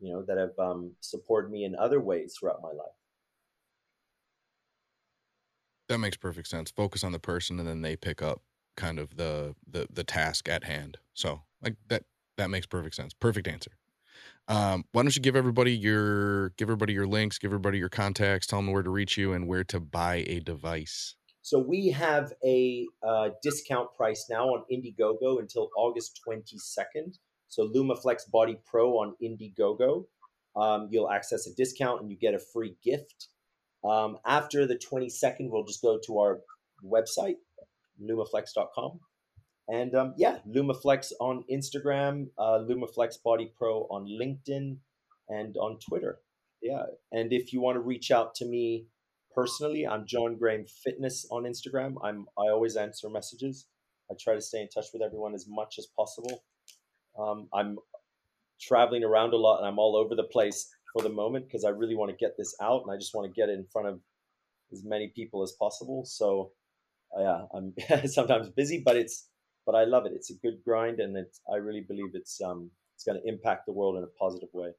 [0.01, 2.95] you know, that have um, supported me in other ways throughout my life.
[5.89, 6.71] that makes perfect sense.
[6.71, 8.43] Focus on the person and then they pick up
[8.77, 10.99] kind of the the the task at hand.
[11.15, 12.05] So like that
[12.37, 13.13] that makes perfect sense.
[13.15, 13.73] Perfect answer.
[14.49, 18.47] Um why don't you give everybody your give everybody your links give everybody your contacts
[18.47, 21.17] tell them where to reach you and where to buy a device?
[21.43, 27.19] So we have a uh, discount price now on Indiegogo until August 22nd.
[27.55, 30.07] So Lumiflex Body Pro on Indiegogo.
[30.57, 33.29] Um, you'll access a discount and you get a free gift.
[33.85, 36.41] Um, after the 22nd, we'll just go to our
[36.85, 37.37] website,
[38.03, 38.99] lumaflex.com.
[39.69, 44.79] And um, yeah, Lumiflex on Instagram, uh, Lumiflex Body Pro on LinkedIn,
[45.29, 46.19] and on Twitter.
[46.61, 48.87] Yeah, and if you want to reach out to me
[49.35, 51.95] personally, I'm John Graham Fitness on Instagram.
[52.03, 53.67] I'm I always answer messages.
[54.11, 56.43] I try to stay in touch with everyone as much as possible.
[57.19, 57.79] Um, I'm
[58.61, 61.71] traveling around a lot and I'm all over the place for the moment because I
[61.71, 63.89] really want to get this out and I just want to get it in front
[63.89, 64.01] of
[64.73, 66.05] as many people as possible.
[66.05, 66.53] So
[67.19, 67.75] yeah, I'm
[68.09, 69.29] sometimes busy, but it's
[69.67, 70.13] but I love it.
[70.15, 71.17] It's a good grind and
[71.53, 74.71] I really believe it's um it's going to impact the world in a positive way.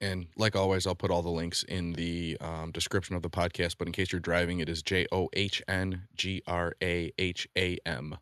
[0.00, 3.76] And like always, I'll put all the links in the um, description of the podcast.
[3.78, 7.48] But in case you're driving, it is J O H N G R A H
[7.56, 8.16] A M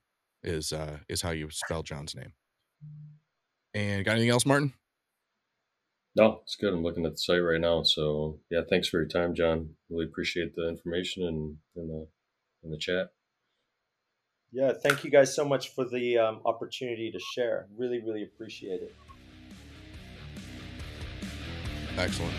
[0.46, 2.32] is uh, is how you spell John's name.
[3.74, 4.72] And got anything else, Martin?
[6.14, 6.72] No, it's good.
[6.72, 7.82] I'm looking at the site right now.
[7.82, 9.70] So yeah, thanks for your time, John.
[9.90, 12.06] Really appreciate the information and in the
[12.64, 13.10] in the chat.
[14.52, 17.66] Yeah, thank you guys so much for the um, opportunity to share.
[17.76, 18.94] Really, really appreciate it.
[21.98, 22.34] Excellent.